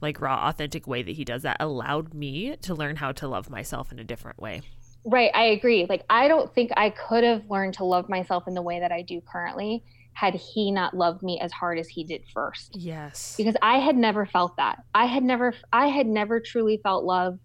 [0.00, 3.48] like raw, authentic way that he does that allowed me to learn how to love
[3.50, 4.62] myself in a different way.
[5.04, 5.86] Right, I agree.
[5.88, 8.92] Like I don't think I could have learned to love myself in the way that
[8.92, 9.82] I do currently
[10.14, 12.76] had he not loved me as hard as he did first.
[12.76, 13.34] Yes.
[13.36, 14.78] Because I had never felt that.
[14.94, 17.38] I had never I had never truly felt love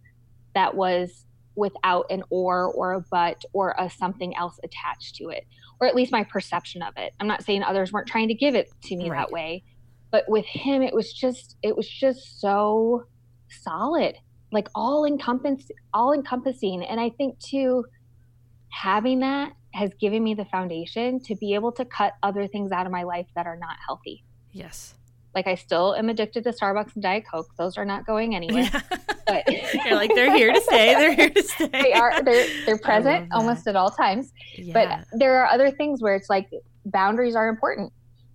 [0.53, 5.45] that was without an or or a but or a something else attached to it.
[5.79, 7.13] Or at least my perception of it.
[7.19, 9.19] I'm not saying others weren't trying to give it to me Right.
[9.19, 9.63] that way,
[10.11, 13.05] but with him it was just it was just so
[13.49, 14.15] solid
[14.51, 16.83] like all encompass all encompassing.
[16.83, 17.85] And i think too
[18.69, 22.85] having that has given me the foundation to be able to cut other things out
[22.85, 24.23] of my life that are not healthy.
[24.51, 24.95] Yes.
[25.35, 27.47] like i still am addicted to starbucks and diet coke.
[27.57, 28.69] Those are not going anywhere.
[29.27, 29.43] But
[29.85, 30.95] You're like they're here to stay.
[30.95, 31.67] They're here to stay.
[31.67, 32.23] they are.
[32.23, 34.31] They're they're present almost at all times.
[34.55, 34.73] Yeah.
[34.73, 36.49] but there are other things where it's like
[36.85, 37.91] boundaries are important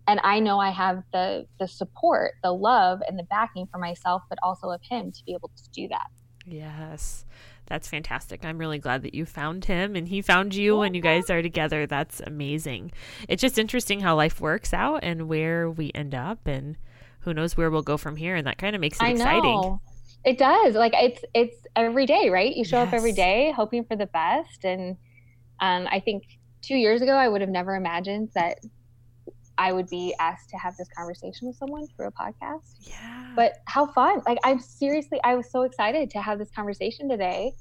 [0.06, 4.22] and i know i have the the support the love and the backing for myself
[4.28, 6.08] but also of him to be able to do that
[6.46, 7.24] yes.
[7.66, 8.44] That's fantastic.
[8.44, 11.40] I'm really glad that you found him and he found you and you guys are
[11.40, 11.86] together.
[11.86, 12.92] That's amazing.
[13.28, 16.76] It's just interesting how life works out and where we end up and
[17.20, 19.42] who knows where we'll go from here and that kind of makes it I exciting.
[19.42, 19.80] know.
[20.24, 20.74] It does.
[20.74, 22.54] Like it's it's every day, right?
[22.54, 24.64] You show up every day hoping for the best.
[24.64, 24.96] And
[25.60, 26.24] um, I think
[26.60, 28.58] two years ago, I would have never imagined that
[29.58, 32.74] I would be asked to have this conversation with someone through a podcast.
[32.80, 33.32] Yeah.
[33.36, 34.22] But how fun!
[34.26, 37.52] Like I'm seriously, I was so excited to have this conversation today,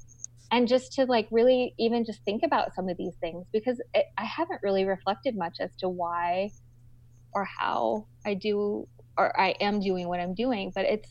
[0.50, 4.06] and just to like really even just think about some of these things because it,
[4.18, 6.50] I haven't really reflected much as to why
[7.34, 8.86] or how I do
[9.16, 10.72] or I am doing what I'm doing.
[10.74, 11.08] But it's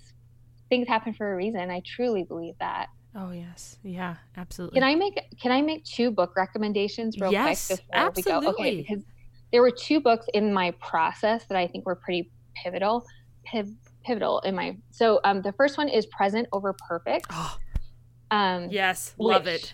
[0.70, 1.70] things happen for a reason.
[1.70, 2.88] I truly believe that.
[3.16, 3.78] oh yes.
[3.84, 4.80] Yeah, absolutely.
[4.80, 8.32] Can I make Can I make two book recommendations real Yes, quick before we go?
[8.38, 8.66] absolutely.
[8.68, 9.04] Okay, because
[9.52, 13.06] there were two books in my process that I think were pretty pivotal.
[13.46, 13.76] Piv-
[14.06, 17.58] pivotal in my so um the first one is present over perfect Oh,
[18.32, 19.14] um yes.
[19.18, 19.74] Love it.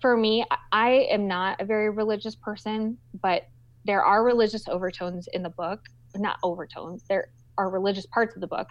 [0.00, 3.48] for me I- i am not a very religious person but
[3.84, 5.80] there are religious overtones in the book
[6.16, 7.28] not overtones there
[7.58, 8.68] are religious parts of the book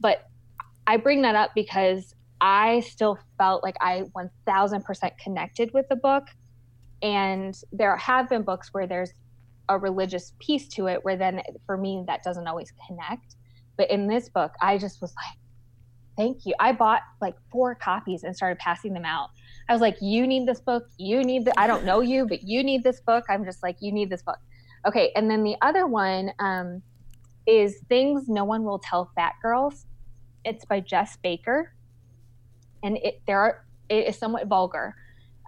[0.00, 0.28] but
[0.86, 4.02] i bring that up because i still felt like i
[4.48, 6.24] 1000% connected with the book
[7.02, 9.12] and there have been books where there's
[9.70, 13.36] a religious piece to it where then for me that doesn't always connect.
[13.76, 15.38] But in this book i just was like
[16.16, 16.52] thank you.
[16.60, 19.30] I bought like four copies and started passing them out.
[19.70, 20.84] I was like you need this book.
[20.98, 23.24] You need the i don't know you but you need this book.
[23.30, 24.38] I'm just like you need this book.
[24.86, 26.82] Okay and then the other one um,
[27.46, 29.86] is things no one will tell fat girls.
[30.44, 31.72] It's by Jes Baker.
[32.82, 34.94] And it there are it is somewhat vulgar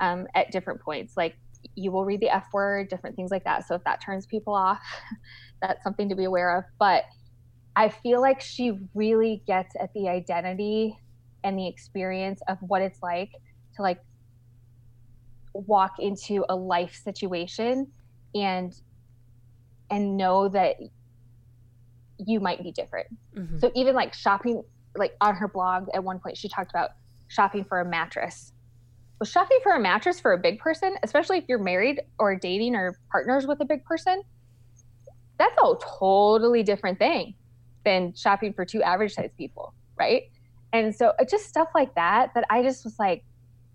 [0.00, 1.16] um, at different points.
[1.16, 1.36] Like
[1.74, 4.54] you will read the f word different things like that so if that turns people
[4.54, 4.80] off
[5.62, 7.04] that's something to be aware of but
[7.76, 10.96] i feel like she really gets at the identity
[11.44, 13.30] and the experience of what it's like
[13.74, 13.98] to like
[15.54, 17.86] walk into a life situation
[18.34, 18.72] and
[19.90, 20.76] and know that
[22.18, 23.06] you might be different
[23.36, 23.60] Mhm.
[23.60, 24.62] so even like shopping,
[24.96, 26.90] like on her blog at one point, she talked about
[27.28, 28.52] shopping for a mattress.
[29.24, 32.98] Shopping for a mattress for a big person, especially if you're married or dating or
[33.10, 34.22] partners with a big person,
[35.38, 37.34] that's a totally different thing
[37.84, 40.24] than shopping for two average sized people, right?
[40.72, 43.24] And so uh, just stuff like that, that I just was like,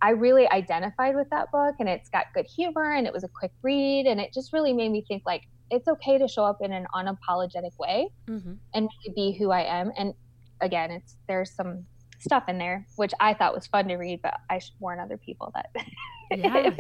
[0.02, 3.28] I really identified with that book and it's got good humor and it was a
[3.28, 6.60] quick read and it just really made me think like it's okay to show up
[6.62, 8.58] in an unapologetic way Mhm.
[8.74, 9.92] and really be who I am.
[9.98, 10.14] And
[10.62, 11.86] again, it's there's some
[12.20, 15.18] stuff in there which I thought was fun to read, but I should warn other
[15.18, 15.70] people that
[16.38, 16.72] Yeah,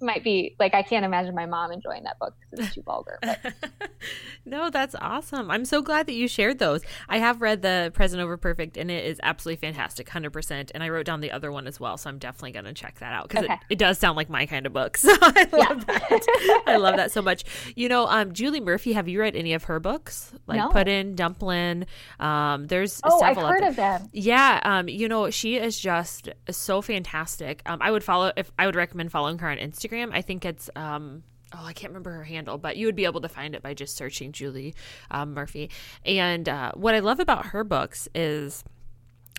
[0.00, 2.82] it might be like I can't imagine my mom enjoying that book because it's too
[2.82, 3.18] vulgar.
[4.44, 5.50] No, that's awesome.
[5.50, 6.80] I'm so glad that you shared those.
[7.06, 10.70] I have read the Present Over Perfect, and it is absolutely fantastic, hundred percent.
[10.74, 13.00] And I wrote down the other one as well, so I'm definitely going to check
[13.00, 13.52] that out because Okay.
[13.54, 14.96] it, it does sound like my kind of book.
[15.08, 16.62] So I love that.
[16.66, 17.44] I love that so much.
[17.76, 18.92] You know, um, Julie Murphy.
[18.94, 20.32] Have you read any of her books?
[20.46, 20.68] Like No.
[20.70, 21.84] Puddin', Dumplin.
[22.20, 23.48] Um, there's oh, I've several.
[23.52, 24.08] heard of them.
[24.12, 27.60] Yeah, um, you know, she is just so fantastic.
[27.66, 30.10] Um, I would follow if I would recommend following her on Instagram.
[30.12, 31.22] I think it's um,
[31.52, 33.74] oh, I can't remember her handle, but you would be able to find it by
[33.74, 34.74] just searching Julie
[35.10, 35.70] um, Murphy.
[36.04, 38.64] And uh, what I love about her books is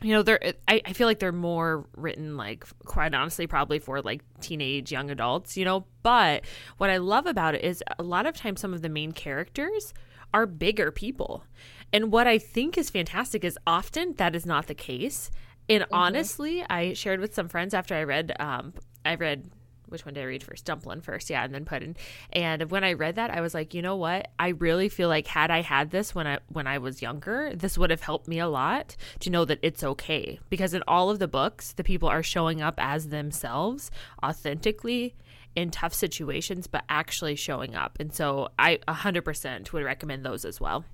[0.01, 4.01] you know they're I, I feel like they're more written like quite honestly probably for
[4.01, 6.45] like teenage young adults you know but
[6.77, 9.93] what i love about it is a lot of times some of the main characters
[10.33, 11.43] are bigger people
[11.91, 15.31] and what i think is fantastic is often that is not the case
[15.69, 15.93] and mm-hmm.
[15.93, 18.73] honestly i shared with some friends after i read um
[19.05, 19.49] i read
[19.89, 20.65] which one did I read first?
[20.65, 21.97] Dumplin' first, yeah, and then Puddin'.
[22.31, 24.29] And when I read that, I was like, you know what?
[24.37, 27.77] I really feel like had I had this when I when I was younger, this
[27.77, 30.39] would have helped me a lot to know that it's okay.
[30.49, 33.91] Because in all of the books, the people are showing up as themselves
[34.23, 35.15] authentically
[35.55, 37.97] in tough situations, but actually showing up.
[37.99, 40.85] And so I 100% would recommend those as well.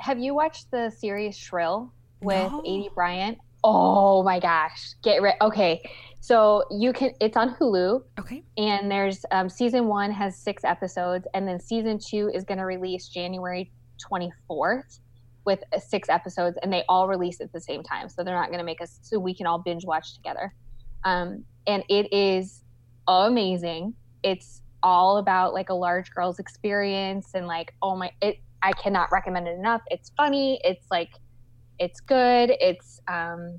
[0.00, 2.62] Have you watched the series Shrill with no.
[2.62, 3.38] Aidy Bryant?
[3.64, 4.94] Oh my gosh.
[5.02, 5.36] Get ready.
[5.40, 5.82] Okay.
[6.20, 8.02] So you can, it's on Hulu.
[8.18, 8.42] Okay.
[8.56, 12.64] And there's um, season one has six episodes, and then season two is going to
[12.64, 13.70] release January
[14.10, 14.98] 24th
[15.44, 18.08] with uh, six episodes, and they all release at the same time.
[18.08, 20.52] So they're not going to make us, so we can all binge watch together.
[21.04, 22.64] Um, and it is
[23.06, 23.94] amazing.
[24.24, 29.12] It's all about like a large girl's experience, and like, oh my, it, I cannot
[29.12, 29.82] recommend it enough.
[29.90, 30.60] It's funny.
[30.64, 31.10] It's like,
[31.78, 32.52] it's good.
[32.60, 33.58] It's um,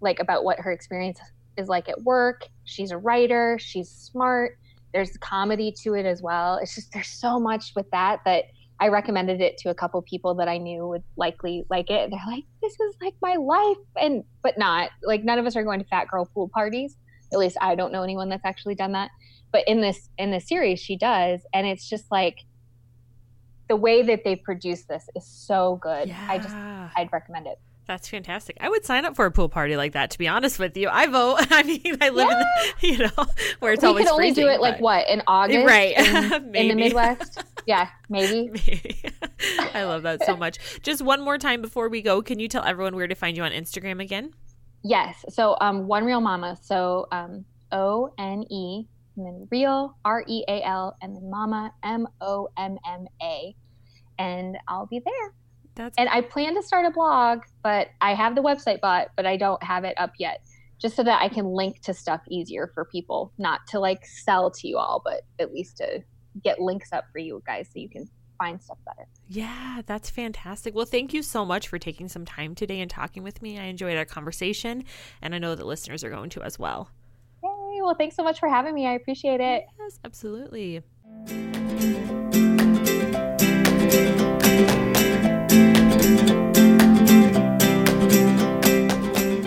[0.00, 1.18] like about what her experience
[1.56, 2.46] is like at work.
[2.64, 3.58] She's a writer.
[3.60, 4.58] She's smart.
[4.92, 6.58] There's comedy to it as well.
[6.62, 8.44] It's just there's so much with that that
[8.80, 12.10] I recommended it to a couple people that I knew would likely like it.
[12.10, 15.64] They're like, "This is like my life," and but not like none of us are
[15.64, 16.96] going to fat girl pool parties.
[17.32, 19.10] At least I don't know anyone that's actually done that.
[19.52, 22.38] But in this in this series, she does, and it's just like
[23.68, 26.08] the way that they produce this is so good.
[26.08, 26.26] Yeah.
[26.28, 27.58] I just I'd recommend it.
[27.86, 28.56] That's fantastic.
[28.60, 30.10] I would sign up for a pool party like that.
[30.12, 31.36] To be honest with you, I vote.
[31.50, 32.40] I mean, I live yeah.
[32.40, 32.46] in
[32.80, 33.26] the, you know
[33.58, 34.02] where it's we always.
[34.02, 35.96] We could only freezing, do it like what in August, right?
[35.96, 37.42] In, in the Midwest.
[37.66, 38.50] Yeah, maybe.
[38.50, 39.02] maybe.
[39.74, 40.58] I love that so much.
[40.82, 43.42] Just one more time before we go, can you tell everyone where to find you
[43.42, 44.32] on Instagram again?
[44.82, 45.24] Yes.
[45.30, 46.58] So, um, one real mama.
[46.62, 48.86] So, um, O N E
[49.16, 53.54] and then real R E A L and then mama M O M M A,
[54.18, 55.34] and I'll be there.
[55.74, 59.26] That's and I plan to start a blog, but I have the website bought, but
[59.26, 60.40] I don't have it up yet.
[60.80, 64.50] Just so that I can link to stuff easier for people, not to like sell
[64.50, 66.02] to you all, but at least to
[66.42, 68.08] get links up for you guys so you can
[68.38, 69.08] find stuff better.
[69.28, 70.74] Yeah, that's fantastic.
[70.74, 73.58] Well, thank you so much for taking some time today and talking with me.
[73.58, 74.84] I enjoyed our conversation,
[75.22, 76.90] and I know that listeners are going to as well.
[77.74, 77.82] Yay.
[77.82, 78.86] Well, thanks so much for having me.
[78.86, 79.66] I appreciate it.
[79.78, 80.82] Yes, absolutely.